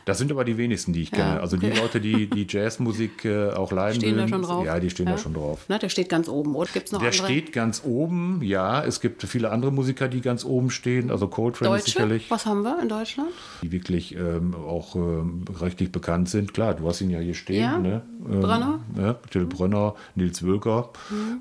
Das 0.05 0.17
sind 0.17 0.31
aber 0.31 0.45
die 0.45 0.57
wenigsten, 0.57 0.93
die 0.93 1.01
ich 1.03 1.11
kenne. 1.11 1.39
Also 1.39 1.57
die. 1.57 1.69
Leute, 1.69 1.99
die 2.01 2.27
die 2.27 2.47
Jazzmusik 2.49 3.25
äh, 3.25 3.51
auch 3.51 3.71
leiden 3.71 3.99
Stehen 4.01 4.15
da 4.15 4.21
mögen, 4.21 4.29
schon 4.29 4.41
drauf? 4.43 4.65
Ja, 4.65 4.79
die 4.79 4.89
stehen 4.89 5.05
da 5.05 5.17
schon 5.17 5.33
drauf. 5.33 5.67
Ne, 5.69 5.77
der 5.79 5.89
steht 5.89 6.09
ganz 6.09 6.27
oben. 6.27 6.55
Oder 6.55 6.69
gibt 6.73 6.87
es 6.87 6.91
noch 6.91 6.99
Der 6.99 7.11
andere? 7.11 7.25
steht 7.25 7.53
ganz 7.53 7.83
oben, 7.85 8.41
ja. 8.41 8.83
Es 8.83 9.01
gibt 9.01 9.23
viele 9.23 9.51
andere 9.51 9.71
Musiker, 9.71 10.07
die 10.07 10.21
ganz 10.21 10.43
oben 10.45 10.69
stehen. 10.71 11.11
Also 11.11 11.27
Coltrane 11.27 11.75
ist 11.75 11.87
Deutsche? 11.87 11.91
sicherlich, 11.91 12.31
Was 12.31 12.45
haben 12.45 12.63
wir 12.63 12.79
in 12.81 12.89
Deutschland? 12.89 13.29
die 13.61 13.71
wirklich 13.71 14.15
ähm, 14.15 14.55
auch 14.55 14.95
ähm, 14.95 15.45
richtig 15.61 15.91
bekannt 15.91 16.29
sind. 16.29 16.53
Klar, 16.53 16.73
du 16.73 16.87
hast 16.87 17.01
ihn 17.01 17.09
ja 17.09 17.19
hier 17.19 17.33
stehen. 17.35 17.61
Ja, 17.61 17.77
Ne? 17.77 18.01
Ähm, 18.29 18.41
Brönner? 18.41 18.79
Ne? 18.95 19.15
Till 19.31 19.45
Brönner, 19.45 19.95
Nils 20.15 20.43
Wölker. 20.43 20.89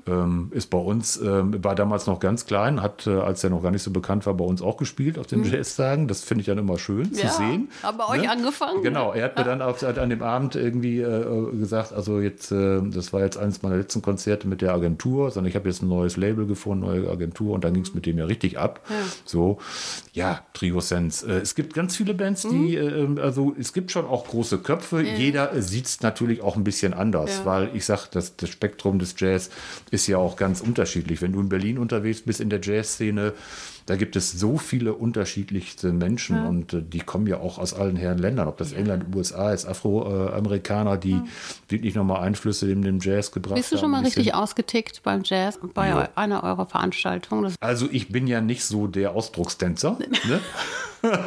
Ähm, 0.07 0.51
ist 0.51 0.69
bei 0.69 0.77
uns, 0.77 1.17
ähm, 1.17 1.63
war 1.63 1.75
damals 1.75 2.07
noch 2.07 2.19
ganz 2.19 2.45
klein, 2.45 2.81
hat, 2.81 3.07
äh, 3.07 3.11
als 3.11 3.43
er 3.43 3.49
noch 3.49 3.61
gar 3.61 3.71
nicht 3.71 3.83
so 3.83 3.91
bekannt 3.91 4.25
war, 4.25 4.33
bei 4.33 4.45
uns 4.45 4.61
auch 4.61 4.77
gespielt 4.77 5.17
auf 5.17 5.27
den 5.27 5.39
mhm. 5.41 5.51
Jazztagen. 5.51 6.07
Das 6.07 6.23
finde 6.23 6.41
ich 6.41 6.47
dann 6.47 6.57
immer 6.57 6.77
schön 6.77 7.11
ja, 7.13 7.29
zu 7.29 7.37
sehen. 7.37 7.69
Haben 7.83 7.97
bei 7.97 8.07
euch 8.07 8.21
ne? 8.21 8.31
angefangen? 8.31 8.83
Genau, 8.83 9.13
er 9.13 9.25
hat 9.25 9.37
mir 9.37 9.43
dann 9.43 9.61
auf, 9.61 9.83
an 9.83 10.09
dem 10.09 10.21
Abend 10.21 10.55
irgendwie 10.55 10.99
äh, 10.99 11.51
gesagt, 11.57 11.93
also 11.93 12.19
jetzt, 12.19 12.51
äh, 12.51 12.81
das 12.83 13.13
war 13.13 13.21
jetzt 13.21 13.37
eines 13.37 13.61
meiner 13.61 13.77
letzten 13.77 14.01
Konzerte 14.01 14.47
mit 14.47 14.61
der 14.61 14.73
Agentur, 14.73 15.31
sondern 15.31 15.49
ich 15.49 15.55
habe 15.55 15.69
jetzt 15.69 15.81
ein 15.81 15.89
neues 15.89 16.17
Label 16.17 16.45
gefunden, 16.45 16.85
neue 16.85 17.09
Agentur 17.09 17.53
und 17.53 17.63
dann 17.63 17.73
ging 17.73 17.83
es 17.83 17.93
mit 17.93 18.05
dem 18.05 18.17
ja 18.17 18.25
richtig 18.25 18.57
ab. 18.57 18.81
Ja. 18.89 18.95
So, 19.25 19.59
ja, 20.13 20.41
Trio 20.53 20.79
Sense. 20.79 21.25
Äh, 21.27 21.39
es 21.39 21.55
gibt 21.55 21.73
ganz 21.73 21.95
viele 21.95 22.13
Bands, 22.13 22.43
die, 22.43 22.47
mhm. 22.49 22.75
äh, 22.75 22.99
ähm, 22.99 23.19
also 23.21 23.55
es 23.57 23.73
gibt 23.73 23.91
schon 23.91 24.05
auch 24.05 24.27
große 24.27 24.59
Köpfe. 24.59 25.01
Jeder 25.01 25.61
sieht 25.61 25.85
es 25.85 26.01
natürlich 26.01 26.41
auch 26.41 26.55
ein 26.55 26.63
bisschen 26.63 26.93
anders, 26.93 27.45
weil 27.45 27.69
ich 27.73 27.85
sage, 27.85 28.03
das, 28.11 28.35
das 28.35 28.49
Spektrum 28.49 28.99
des 28.99 29.15
Jazz 29.17 29.49
ist 29.91 30.07
ja 30.07 30.17
auch 30.17 30.35
ganz 30.35 30.61
unterschiedlich. 30.61 31.21
Wenn 31.21 31.33
du 31.33 31.41
in 31.41 31.49
Berlin 31.49 31.77
unterwegs 31.77 32.21
bist 32.21 32.39
in 32.39 32.49
der 32.49 32.61
Jazzszene, 32.61 33.33
da 33.85 33.95
gibt 33.95 34.15
es 34.15 34.31
so 34.31 34.59
viele 34.59 34.93
unterschiedlichste 34.93 35.91
Menschen 35.91 36.35
ja. 36.35 36.47
und 36.47 36.73
äh, 36.73 36.81
die 36.83 36.99
kommen 36.99 37.25
ja 37.25 37.39
auch 37.39 37.57
aus 37.57 37.73
allen 37.73 37.95
Herren 37.95 38.19
Ländern, 38.19 38.47
ob 38.47 38.57
das 38.57 38.71
ja. 38.71 38.77
England, 38.77 39.15
USA 39.15 39.51
ist, 39.51 39.65
Afroamerikaner, 39.65 40.97
die 40.97 41.13
ja. 41.13 41.25
wirklich 41.69 41.95
nochmal 41.95 42.21
Einflüsse 42.21 42.71
in 42.71 42.83
den 42.83 42.99
Jazz 42.99 43.31
gebracht 43.31 43.53
haben. 43.53 43.59
Bist 43.59 43.71
du 43.71 43.77
schon 43.77 43.89
mal 43.89 44.03
richtig 44.03 44.35
ausgetickt 44.35 45.01
beim 45.01 45.21
Jazz, 45.23 45.59
bei 45.73 45.87
ja. 45.87 46.09
einer 46.13 46.43
eurer 46.43 46.67
Veranstaltungen? 46.67 47.55
Also 47.59 47.87
ich 47.91 48.09
bin 48.09 48.27
ja 48.27 48.41
nicht 48.41 48.63
so 48.63 48.85
der 48.85 49.15
Ausdruckstänzer. 49.15 49.97
ne? 50.27 50.39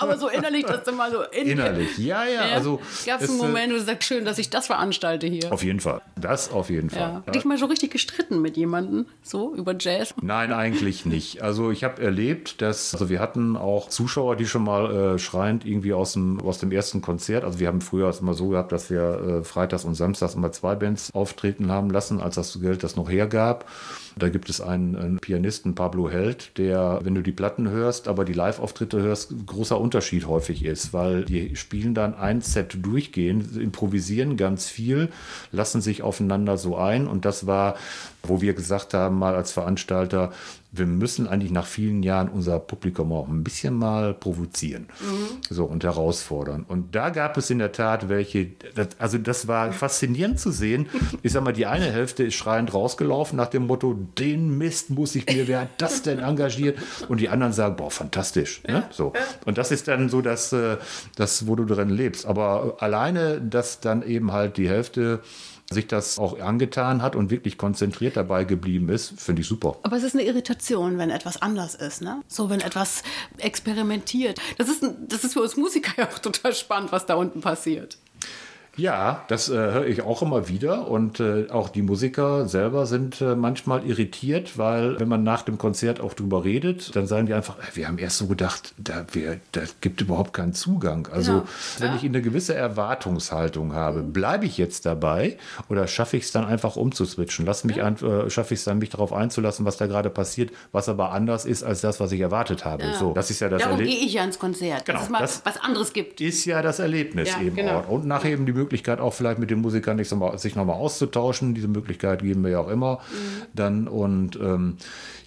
Aber 0.00 0.18
so 0.18 0.28
innerlich, 0.28 0.64
dass 0.64 0.84
du 0.84 0.92
mal 0.92 1.10
so 1.10 1.22
in 1.22 1.48
innerlich, 1.48 1.98
ja, 1.98 2.24
ja. 2.24 2.46
ja. 2.46 2.54
Also 2.54 2.80
gab 3.06 3.20
es 3.20 3.28
einen 3.28 3.38
äh, 3.38 3.42
Moment, 3.42 3.72
wo 3.72 3.76
du 3.76 3.82
sagst, 3.82 4.08
schön, 4.08 4.24
dass 4.24 4.38
ich 4.38 4.50
das 4.50 4.66
veranstalte 4.66 5.26
hier. 5.26 5.52
Auf 5.52 5.62
jeden 5.62 5.80
Fall, 5.80 6.00
das 6.16 6.50
auf 6.50 6.70
jeden 6.70 6.90
Fall. 6.90 7.00
Ja. 7.00 7.22
Hast 7.26 7.34
dich 7.34 7.44
mal 7.44 7.58
so 7.58 7.66
richtig 7.66 7.90
gestritten 7.90 8.40
mit 8.40 8.56
jemandem, 8.56 9.06
so 9.22 9.54
über 9.54 9.74
Jazz? 9.78 10.14
Nein, 10.22 10.52
eigentlich 10.52 11.04
nicht. 11.06 11.42
Also 11.42 11.70
ich 11.70 11.84
habe 11.84 12.02
erlebt, 12.02 12.62
dass 12.62 12.94
also 12.94 13.08
wir 13.08 13.20
hatten 13.20 13.56
auch 13.56 13.88
Zuschauer, 13.88 14.36
die 14.36 14.46
schon 14.46 14.64
mal 14.64 15.14
äh, 15.14 15.18
schreiend 15.18 15.64
irgendwie 15.66 15.92
aus 15.92 16.14
dem 16.14 16.40
aus 16.40 16.58
dem 16.58 16.72
ersten 16.72 17.02
Konzert. 17.02 17.44
Also 17.44 17.58
wir 17.58 17.68
haben 17.68 17.80
früher 17.80 18.08
es 18.08 18.20
immer 18.20 18.34
so 18.34 18.48
gehabt, 18.48 18.72
dass 18.72 18.90
wir 18.90 19.40
äh, 19.40 19.44
freitags 19.44 19.84
und 19.84 19.94
samstags 19.94 20.34
immer 20.34 20.52
zwei 20.52 20.74
Bands 20.74 21.10
auftreten 21.12 21.70
haben 21.70 21.90
lassen, 21.90 22.20
als 22.20 22.34
das 22.36 22.60
Geld 22.60 22.82
das 22.82 22.96
noch 22.96 23.10
hergab. 23.10 23.66
Da 24.16 24.28
gibt 24.28 24.50
es 24.50 24.60
einen, 24.60 24.96
einen 24.96 25.18
Pianisten, 25.18 25.74
Pablo 25.74 26.10
Held, 26.10 26.56
der, 26.58 27.00
wenn 27.02 27.14
du 27.14 27.22
die 27.22 27.32
Platten 27.32 27.68
hörst, 27.70 28.08
aber 28.08 28.24
die 28.24 28.32
Live-Auftritte 28.32 29.00
hörst, 29.00 29.34
großer 29.46 29.80
Unterschied 29.80 30.26
häufig 30.26 30.64
ist, 30.64 30.92
weil 30.92 31.24
die 31.24 31.56
spielen 31.56 31.94
dann 31.94 32.14
ein 32.14 32.40
Set 32.40 32.78
durchgehend, 32.82 33.56
improvisieren 33.56 34.36
ganz 34.36 34.68
viel, 34.68 35.10
lassen 35.52 35.80
sich 35.80 36.02
aufeinander 36.02 36.58
so 36.58 36.76
ein. 36.76 37.06
Und 37.06 37.24
das 37.24 37.46
war, 37.46 37.76
wo 38.22 38.40
wir 38.40 38.54
gesagt 38.54 38.94
haben, 38.94 39.18
mal 39.18 39.34
als 39.34 39.52
Veranstalter, 39.52 40.32
wir 40.72 40.86
müssen 40.86 41.26
eigentlich 41.26 41.50
nach 41.50 41.66
vielen 41.66 42.02
Jahren 42.02 42.28
unser 42.28 42.60
Publikum 42.60 43.12
auch 43.12 43.26
ein 43.26 43.42
bisschen 43.42 43.74
mal 43.74 44.14
provozieren 44.14 44.86
mhm. 45.00 45.40
so 45.48 45.64
und 45.64 45.82
herausfordern. 45.82 46.64
Und 46.66 46.94
da 46.94 47.10
gab 47.10 47.36
es 47.36 47.50
in 47.50 47.58
der 47.58 47.72
Tat 47.72 48.08
welche, 48.08 48.50
also 48.98 49.18
das 49.18 49.48
war 49.48 49.72
faszinierend 49.72 50.38
zu 50.38 50.52
sehen. 50.52 50.88
Ich 51.22 51.32
sag 51.32 51.42
mal, 51.42 51.52
die 51.52 51.66
eine 51.66 51.86
Hälfte 51.86 52.22
ist 52.22 52.34
schreiend 52.34 52.72
rausgelaufen 52.72 53.36
nach 53.36 53.48
dem 53.48 53.66
Motto, 53.66 53.98
den 54.18 54.58
Mist 54.58 54.90
muss 54.90 55.16
ich 55.16 55.26
mir, 55.26 55.48
wer 55.48 55.62
hat 55.62 55.70
das 55.78 56.02
denn 56.02 56.18
engagiert? 56.20 56.78
Und 57.08 57.20
die 57.20 57.28
anderen 57.28 57.52
sagen, 57.52 57.74
boah, 57.76 57.90
fantastisch. 57.90 58.62
Ne? 58.68 58.84
So. 58.90 59.12
Und 59.46 59.58
das 59.58 59.72
ist 59.72 59.88
dann 59.88 60.08
so 60.08 60.20
das, 60.20 60.52
äh, 60.52 60.76
das, 61.16 61.48
wo 61.48 61.56
du 61.56 61.64
drin 61.64 61.90
lebst. 61.90 62.26
Aber 62.26 62.76
alleine, 62.78 63.40
dass 63.40 63.80
dann 63.80 64.02
eben 64.02 64.32
halt 64.32 64.56
die 64.56 64.68
Hälfte 64.68 65.20
sich 65.72 65.86
das 65.86 66.18
auch 66.18 66.40
angetan 66.40 67.00
hat 67.00 67.14
und 67.14 67.30
wirklich 67.30 67.56
konzentriert 67.56 68.16
dabei 68.16 68.42
geblieben 68.42 68.88
ist, 68.88 69.20
finde 69.20 69.42
ich 69.42 69.46
super. 69.46 69.76
Aber 69.84 69.96
es 69.96 70.02
ist 70.02 70.14
eine 70.14 70.24
Irritation, 70.24 70.98
wenn 70.98 71.10
etwas 71.10 71.40
anders 71.40 71.76
ist, 71.76 72.02
ne? 72.02 72.22
So, 72.26 72.50
wenn 72.50 72.60
etwas 72.60 73.04
experimentiert. 73.38 74.40
Das 74.58 74.68
ist, 74.68 74.84
das 75.06 75.22
ist 75.22 75.34
für 75.34 75.42
uns 75.42 75.56
Musiker 75.56 75.92
ja 75.96 76.08
auch 76.08 76.18
total 76.18 76.54
spannend, 76.54 76.90
was 76.90 77.06
da 77.06 77.14
unten 77.14 77.40
passiert. 77.40 77.98
Ja, 78.80 79.24
das 79.28 79.50
äh, 79.50 79.54
höre 79.54 79.86
ich 79.86 80.00
auch 80.00 80.22
immer 80.22 80.48
wieder 80.48 80.88
und 80.88 81.20
äh, 81.20 81.50
auch 81.50 81.68
die 81.68 81.82
Musiker 81.82 82.48
selber 82.48 82.86
sind 82.86 83.20
äh, 83.20 83.36
manchmal 83.36 83.84
irritiert, 83.84 84.56
weil 84.56 84.98
wenn 84.98 85.08
man 85.08 85.22
nach 85.22 85.42
dem 85.42 85.58
Konzert 85.58 86.00
auch 86.00 86.14
drüber 86.14 86.44
redet, 86.44 86.96
dann 86.96 87.06
sagen 87.06 87.26
die 87.26 87.34
einfach, 87.34 87.58
äh, 87.58 87.76
wir 87.76 87.88
haben 87.88 87.98
erst 87.98 88.16
so 88.16 88.26
gedacht, 88.26 88.72
da, 88.78 89.04
wir, 89.12 89.38
da 89.52 89.60
gibt 89.82 90.00
überhaupt 90.00 90.32
keinen 90.32 90.54
Zugang. 90.54 91.08
Also 91.12 91.32
genau. 91.32 91.44
wenn 91.78 91.88
ja. 91.88 91.96
ich 91.96 92.04
eine 92.04 92.22
gewisse 92.22 92.54
Erwartungshaltung 92.54 93.74
habe, 93.74 94.02
bleibe 94.02 94.46
ich 94.46 94.56
jetzt 94.56 94.86
dabei 94.86 95.36
oder 95.68 95.86
schaffe 95.86 96.16
ich 96.16 96.24
es 96.24 96.32
dann 96.32 96.46
einfach 96.46 96.76
umzuswitchen? 96.76 97.44
Lass 97.44 97.64
mich 97.64 97.76
ja. 97.76 97.88
äh, 97.88 98.30
schaffe 98.30 98.54
ich 98.54 98.60
es 98.60 98.64
dann, 98.64 98.78
mich 98.78 98.88
darauf 98.88 99.12
einzulassen, 99.12 99.66
was 99.66 99.76
da 99.76 99.88
gerade 99.88 100.08
passiert, 100.08 100.52
was 100.72 100.88
aber 100.88 101.12
anders 101.12 101.44
ist 101.44 101.64
als 101.64 101.82
das, 101.82 102.00
was 102.00 102.12
ich 102.12 102.20
erwartet 102.20 102.64
habe. 102.64 102.84
Ja. 102.84 102.94
So, 102.94 103.12
das 103.12 103.28
ist 103.28 103.40
ja 103.40 103.50
das 103.50 103.60
Darum 103.60 103.76
gehe 103.76 103.88
ich 103.88 104.14
ja 104.14 104.24
ins 104.24 104.38
Konzert, 104.38 104.86
genau, 104.86 105.00
dass 105.00 105.06
es 105.06 105.10
mal 105.10 105.20
das 105.20 105.42
was 105.44 105.58
anderes 105.58 105.92
gibt. 105.92 106.22
Ist 106.22 106.46
ja 106.46 106.62
das 106.62 106.78
Erlebnis 106.78 107.28
eben 107.38 107.56
genau. 107.56 107.80
auch. 107.80 107.88
Und 107.90 108.06
nachher 108.06 108.30
eben 108.30 108.46
die 108.46 108.52
Möglichkeit 108.52 108.69
auch 109.00 109.14
vielleicht 109.14 109.38
mit 109.38 109.50
den 109.50 109.60
Musikern 109.60 109.96
nicht 109.96 110.08
so, 110.08 110.36
sich 110.36 110.54
nochmal 110.54 110.76
auszutauschen. 110.76 111.54
Diese 111.54 111.68
Möglichkeit 111.68 112.22
geben 112.22 112.42
wir 112.42 112.50
ja 112.50 112.60
auch 112.60 112.68
immer 112.68 112.96
mhm. 112.96 113.42
dann. 113.54 113.88
Und 113.88 114.36
ähm, 114.36 114.76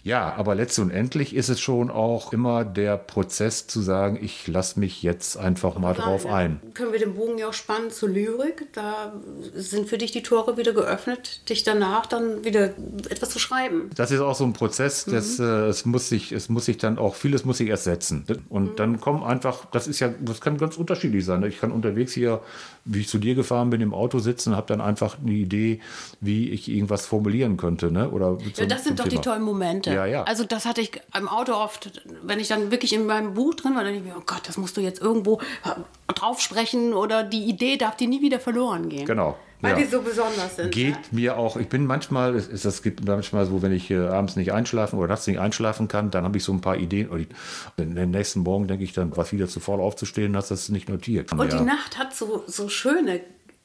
ja, 0.04 0.34
aber 0.36 0.54
letztlich 0.54 0.84
und 0.84 0.92
endlich 0.92 1.34
ist 1.34 1.48
es 1.48 1.62
schon 1.62 1.90
auch 1.90 2.34
immer 2.34 2.66
der 2.66 2.98
Prozess 2.98 3.68
zu 3.68 3.82
sagen, 3.82 4.20
ich 4.22 4.48
lasse 4.50 4.78
mich 4.78 5.02
jetzt 5.02 5.38
einfach 5.38 5.78
mal 5.78 5.94
Nein, 5.94 6.02
drauf 6.02 6.26
ein. 6.26 6.60
Können 6.74 6.92
wir 6.92 7.00
den 7.00 7.16
Bogen 7.16 7.38
ja 7.38 7.48
auch 7.48 7.54
spannen 7.54 7.90
zur 7.90 8.10
Lyrik. 8.10 8.68
Da 8.74 9.14
sind 9.56 9.88
für 9.88 9.98
dich 9.98 10.12
die 10.12 10.22
Tore 10.22 10.58
wieder 10.58 10.74
geöffnet, 10.74 11.50
dich 11.50 11.64
danach 11.64 12.06
dann 12.06 12.44
wieder 12.44 12.74
etwas 13.10 13.30
zu 13.30 13.40
schreiben. 13.40 13.92
Das 13.96 14.12
ist 14.12 14.20
auch 14.20 14.36
so 14.36 14.44
ein 14.44 14.52
Prozess, 14.52 15.06
das, 15.06 15.40
mhm. 15.40 15.46
äh, 15.46 15.68
es, 15.68 15.86
muss 15.86 16.10
sich, 16.10 16.34
es 16.34 16.50
muss 16.50 16.66
sich 16.66 16.78
dann 16.78 16.98
auch, 16.98 17.16
vieles 17.16 17.46
muss 17.46 17.60
sich 17.60 17.70
ersetzen. 17.70 18.26
Und 18.50 18.72
mhm. 18.72 18.76
dann 18.76 19.00
kommen 19.00 19.24
einfach, 19.24 19.66
das 19.72 19.88
ist 19.88 20.02
ja, 20.02 20.14
das 20.20 20.42
kann 20.42 20.58
ganz 20.58 20.76
unterschiedlich 20.76 21.24
sein. 21.24 21.42
Ich 21.44 21.62
kann 21.62 21.72
unterwegs 21.72 22.12
hier, 22.12 22.42
wie 22.84 23.00
ich 23.00 23.08
zu 23.08 23.20
dir 23.20 23.33
gefahren 23.36 23.70
bin, 23.70 23.82
im 23.82 23.94
Auto 23.94 24.20
sitzen 24.20 24.50
und 24.50 24.56
habe 24.56 24.68
dann 24.68 24.82
einfach 24.82 25.18
eine 25.20 25.32
Idee, 25.32 25.80
wie 26.22 26.50
ich 26.50 26.70
irgendwas 26.70 27.06
formulieren 27.06 27.58
könnte. 27.58 27.92
Ne? 27.92 28.10
Oder 28.10 28.38
ja, 28.56 28.66
das 28.66 28.84
sind 28.84 29.00
doch 29.00 29.06
Thema. 29.08 29.22
die 29.22 29.30
tollen 29.30 29.44
Momente. 29.44 29.94
Ja, 29.94 30.06
ja. 30.06 30.24
Also 30.24 30.44
das 30.44 30.66
hatte 30.66 30.82
ich 30.82 31.00
im 31.18 31.28
Auto 31.28 31.54
oft, 31.54 32.04
wenn 32.24 32.40
ich 32.40 32.48
dann 32.48 32.72
wirklich 32.72 32.94
in 32.94 33.06
meinem 33.06 33.34
Buch 33.34 33.54
drin 33.56 33.76
war, 33.76 33.84
dann 33.84 33.94
denke 33.94 34.08
ich 34.08 34.14
mir, 34.14 34.20
oh 34.20 34.24
Gott, 34.26 34.42
das 34.48 34.58
musst 34.58 34.78
du 34.78 34.82
jetzt 34.82 35.02
irgendwo 35.02 35.40
äh, 35.64 36.14
drauf 36.14 36.42
sprechen 36.42 36.94
oder 36.94 37.24
die 37.24 37.44
Idee 37.46 37.78
darf 37.78 37.96
dir 37.98 38.08
nie 38.08 38.22
wieder 38.22 38.40
verloren 38.40 38.90
gehen. 38.90 39.06
Genau. 39.06 39.38
Weil 39.64 39.72
ja. 39.72 39.78
die 39.78 39.86
so 39.86 40.02
besonders 40.02 40.58
sind. 40.58 40.72
Geht 40.72 40.94
ja. 40.94 41.02
mir 41.12 41.38
auch, 41.38 41.56
ich 41.56 41.70
bin 41.70 41.86
manchmal, 41.86 42.36
es, 42.36 42.66
es 42.66 42.84
gibt 42.84 43.06
manchmal 43.08 43.46
so, 43.46 43.62
wenn 43.62 43.72
ich 43.72 43.90
äh, 43.90 44.08
abends 44.08 44.36
nicht 44.36 44.52
einschlafen 44.52 45.00
oder 45.00 45.08
nachts 45.08 45.26
nicht 45.26 45.40
einschlafen 45.40 45.88
kann, 45.88 46.12
dann 46.12 46.26
habe 46.26 46.38
ich 46.38 46.44
so 46.44 46.52
ein 46.52 46.60
paar 46.60 46.76
Ideen. 46.76 47.08
Und 47.08 47.30
den 47.78 48.12
nächsten 48.12 48.42
Morgen 48.42 48.68
denke 48.68 48.84
ich 48.84 48.92
dann, 48.92 49.16
was 49.16 49.32
wieder 49.32 49.48
zu 49.48 49.62
faul 49.62 49.80
aufzustehen, 49.80 50.36
hast 50.36 50.52
das 50.52 50.68
nicht 50.68 50.90
notiert. 50.90 51.32
Und 51.32 51.50
ja. 51.50 51.60
die 51.60 51.64
Nacht 51.64 51.98
hat 51.98 52.14
so, 52.14 52.44
so 52.46 52.68
schöne 52.68 53.22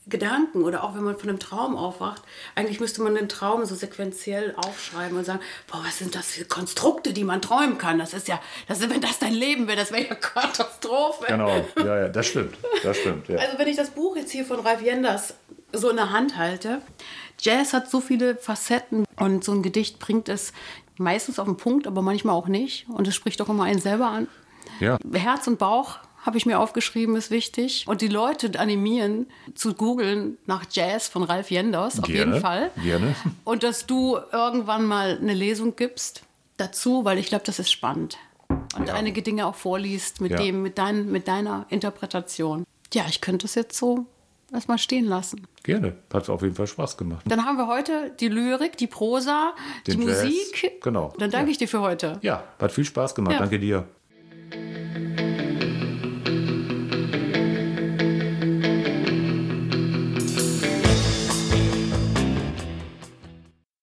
Gedanken 0.09 0.63
oder 0.63 0.85
auch 0.85 0.95
wenn 0.95 1.03
man 1.03 1.17
von 1.19 1.29
einem 1.29 1.39
Traum 1.39 1.77
aufwacht, 1.77 2.23
eigentlich 2.55 2.81
müsste 2.81 3.03
man 3.03 3.15
den 3.15 3.29
Traum 3.29 3.65
so 3.65 3.75
sequenziell 3.75 4.55
aufschreiben 4.57 5.17
und 5.19 5.25
sagen, 5.25 5.41
boah, 5.71 5.83
was 5.85 5.99
sind 5.99 6.15
das 6.15 6.27
für 6.27 6.45
Konstrukte, 6.45 7.13
die 7.13 7.25
man 7.25 7.43
träumen 7.43 7.79
kann? 7.79 7.99
Das 7.99 8.15
ist 8.15 8.29
ja, 8.29 8.41
das 8.67 8.81
ist, 8.81 8.91
wenn 8.91 9.01
das 9.01 9.19
dein 9.19 9.35
Leben 9.35 9.67
wäre, 9.67 9.77
das 9.77 9.93
wäre 9.93 10.07
ja 10.07 10.15
Katastrophe. 10.15 11.27
Genau, 11.29 11.65
ja, 11.77 12.01
ja, 12.03 12.09
das 12.09 12.27
stimmt, 12.27 12.57
das 12.83 12.97
stimmt. 12.99 13.29
Ja. 13.29 13.39
Also 13.39 13.59
wenn 13.59 13.69
ich 13.69 13.77
das 13.77 13.91
Buch 13.91 14.17
jetzt 14.17 14.31
hier 14.31 14.45
von 14.45 14.61
Ralf 14.61 14.83
Jenders 14.83 15.35
so 15.73 15.91
in 15.91 15.97
der 15.97 16.11
Hand 16.11 16.37
halte, 16.37 16.83
Jazz 17.41 17.73
hat 17.73 17.91
so 17.91 18.01
viele 18.01 18.37
Facetten 18.37 19.05
und 19.17 19.45
so 19.45 19.53
ein 19.53 19.63
Gedicht 19.63 19.99
bringt 19.99 20.29
es 20.29 20.53
meistens 20.97 21.39
auf 21.39 21.47
den 21.47 21.57
Punkt, 21.57 21.87
aber 21.87 22.03
manchmal 22.03 22.35
auch 22.35 22.49
nicht 22.49 22.89
und 22.89 23.07
es 23.07 23.15
spricht 23.15 23.41
auch 23.41 23.49
immer 23.49 23.65
einen 23.65 23.81
selber 23.81 24.07
an. 24.07 24.29
Ja. 24.81 24.99
Herz 25.13 25.47
und 25.47 25.59
Bauch 25.59 25.99
habe 26.23 26.37
ich 26.37 26.47
mir 26.47 26.59
aufgeschrieben, 26.59 27.17
ist 27.17 27.31
wichtig. 27.31 27.85
Und 27.87 28.01
die 28.01 28.09
Leute 28.09 28.59
animieren 28.59 29.27
zu 29.55 29.75
googeln 29.75 30.37
nach 30.47 30.65
Jazz 30.71 31.09
von 31.09 31.23
Ralf 31.23 31.51
Jenders, 31.51 32.01
auf 32.01 32.07
gerne, 32.07 32.33
jeden 32.33 32.41
Fall. 32.41 32.71
Gerne. 32.83 33.15
Und 33.45 33.63
dass 33.63 33.87
du 33.87 34.19
irgendwann 34.33 34.85
mal 34.85 35.17
eine 35.21 35.35
Lesung 35.35 35.77
gibst 35.77 36.23
dazu, 36.57 37.05
weil 37.05 37.19
ich 37.19 37.29
glaube, 37.29 37.45
das 37.45 37.59
ist 37.59 37.71
spannend. 37.71 38.19
Und 38.77 38.89
ja. 38.89 38.95
einige 38.95 39.23
Dinge 39.23 39.47
auch 39.47 39.55
vorliest 39.55 40.21
mit, 40.21 40.33
ja. 40.33 40.39
dem, 40.39 40.63
mit, 40.63 40.77
dein, 40.77 41.11
mit 41.11 41.29
deiner 41.29 41.67
Interpretation. 41.71 42.65
Ja, 42.93 43.05
ich 43.09 43.21
könnte 43.21 43.47
es 43.47 43.55
jetzt 43.55 43.79
so 43.79 44.07
das 44.51 44.69
mal 44.69 44.79
stehen 44.79 45.05
lassen. 45.05 45.47
Gerne, 45.63 45.97
hat 46.13 46.29
auf 46.29 46.43
jeden 46.43 46.55
Fall 46.55 46.67
Spaß 46.67 46.97
gemacht. 46.97 47.25
Dann 47.29 47.45
haben 47.45 47.57
wir 47.59 47.67
heute 47.67 48.15
die 48.19 48.29
Lyrik, 48.29 48.77
die 48.77 48.87
Prosa, 48.87 49.55
Den 49.87 50.01
die 50.01 50.07
Jazz, 50.07 50.25
Musik. 50.25 50.81
Genau. 50.83 51.13
Dann 51.19 51.31
danke 51.31 51.49
ja. 51.49 51.53
ich 51.53 51.59
dir 51.59 51.69
für 51.69 51.81
heute. 51.81 52.19
Ja, 52.23 52.45
hat 52.59 52.73
viel 52.73 52.85
Spaß 52.85 53.15
gemacht. 53.15 53.35
Ja. 53.35 53.41
Danke 53.41 53.59
dir. 53.59 53.87